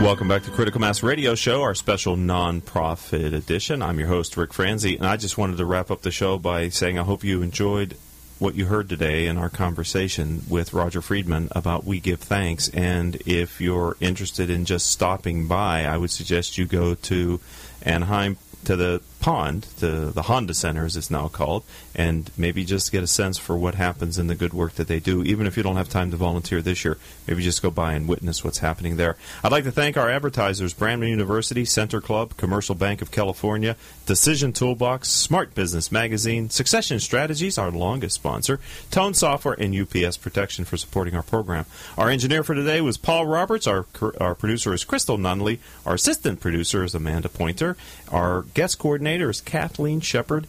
Welcome 0.00 0.28
back 0.28 0.44
to 0.44 0.50
Critical 0.52 0.80
Mass 0.80 1.02
Radio 1.02 1.34
Show, 1.34 1.62
our 1.62 1.74
special 1.74 2.16
non-profit 2.16 3.34
edition. 3.34 3.82
I'm 3.82 3.98
your 3.98 4.06
host, 4.06 4.36
Rick 4.36 4.54
Franzi, 4.54 4.96
and 4.96 5.04
I 5.04 5.16
just 5.16 5.36
wanted 5.36 5.56
to 5.56 5.64
wrap 5.64 5.90
up 5.90 6.02
the 6.02 6.12
show 6.12 6.38
by 6.38 6.68
saying 6.68 6.98
I 6.98 7.02
hope 7.02 7.24
you 7.24 7.42
enjoyed 7.42 7.96
what 8.38 8.54
you 8.54 8.66
heard 8.66 8.88
today 8.88 9.26
in 9.26 9.36
our 9.36 9.50
conversation 9.50 10.42
with 10.48 10.72
Roger 10.72 11.02
Friedman 11.02 11.48
about 11.50 11.84
We 11.84 11.98
Give 11.98 12.20
Thanks. 12.20 12.68
And 12.68 13.16
if 13.26 13.60
you're 13.60 13.96
interested 14.00 14.50
in 14.50 14.64
just 14.64 14.86
stopping 14.86 15.48
by, 15.48 15.84
I 15.84 15.96
would 15.96 16.12
suggest 16.12 16.56
you 16.56 16.64
go 16.64 16.94
to 16.94 17.40
Anaheim 17.82 18.38
to 18.64 18.76
the 18.76 19.02
pond, 19.20 19.66
to 19.78 20.10
the 20.10 20.22
Honda 20.22 20.54
Center 20.54 20.84
as 20.84 20.96
it's 20.96 21.10
now 21.10 21.28
called, 21.28 21.64
and 21.94 22.30
maybe 22.36 22.64
just 22.64 22.92
get 22.92 23.02
a 23.02 23.06
sense 23.06 23.38
for 23.38 23.56
what 23.56 23.74
happens 23.74 24.18
in 24.18 24.28
the 24.28 24.34
good 24.34 24.52
work 24.52 24.74
that 24.74 24.88
they 24.88 25.00
do. 25.00 25.22
Even 25.24 25.46
if 25.46 25.56
you 25.56 25.62
don't 25.62 25.76
have 25.76 25.88
time 25.88 26.10
to 26.10 26.16
volunteer 26.16 26.62
this 26.62 26.84
year, 26.84 26.98
maybe 27.26 27.42
just 27.42 27.62
go 27.62 27.70
by 27.70 27.94
and 27.94 28.08
witness 28.08 28.44
what's 28.44 28.58
happening 28.58 28.96
there. 28.96 29.16
I'd 29.42 29.52
like 29.52 29.64
to 29.64 29.72
thank 29.72 29.96
our 29.96 30.08
advertisers 30.08 30.74
Brandman 30.74 31.08
University, 31.08 31.64
Center 31.64 32.00
Club, 32.00 32.36
Commercial 32.36 32.74
Bank 32.74 33.02
of 33.02 33.10
California, 33.10 33.76
Decision 34.06 34.52
Toolbox, 34.52 35.08
Smart 35.08 35.54
Business 35.54 35.90
Magazine, 35.90 36.48
Succession 36.50 37.00
Strategies, 37.00 37.58
our 37.58 37.70
longest 37.70 38.14
sponsor, 38.14 38.60
Tone 38.90 39.14
Software, 39.14 39.56
and 39.58 39.74
UPS 39.74 40.16
Protection 40.16 40.64
for 40.64 40.76
supporting 40.76 41.14
our 41.14 41.22
program. 41.22 41.66
Our 41.96 42.08
engineer 42.08 42.44
for 42.44 42.54
today 42.54 42.80
was 42.80 42.96
Paul 42.96 43.26
Roberts. 43.26 43.66
Our, 43.66 43.86
our 44.20 44.34
producer 44.34 44.72
is 44.72 44.84
Crystal 44.84 45.18
Nunley. 45.18 45.58
Our 45.84 45.94
assistant 45.94 46.40
producer 46.40 46.84
is 46.84 46.94
Amanda 46.94 47.28
Pointer. 47.28 47.76
Our 48.10 48.42
guest 48.54 48.78
coordinator 48.78 49.07
coordinator 49.08 49.30
is 49.30 49.40
Kathleen 49.40 50.00
Shepard. 50.00 50.46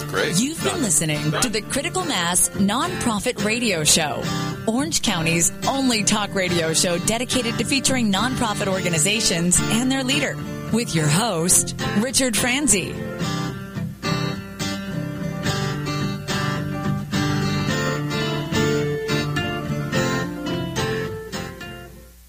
great. 0.09 0.41
You've 0.41 0.61
been 0.65 0.83
listening 0.83 1.31
to 1.41 1.49
the 1.49 1.63
Critical 1.63 2.05
Mass 2.05 2.49
Nonprofit 2.49 3.45
Radio 3.45 3.85
Show, 3.85 4.25
Orange 4.67 5.03
County's 5.03 5.53
only 5.69 6.03
talk 6.03 6.35
radio 6.35 6.73
show 6.73 6.99
dedicated 6.99 7.59
to 7.59 7.65
featuring 7.65 8.13
nonprofit 8.13 8.67
organizations 8.67 9.57
and 9.61 9.89
their 9.89 10.03
leader, 10.03 10.37
with 10.73 10.97
your 10.97 11.07
host, 11.07 11.81
Richard 11.99 12.37
Franzi. 12.37 12.93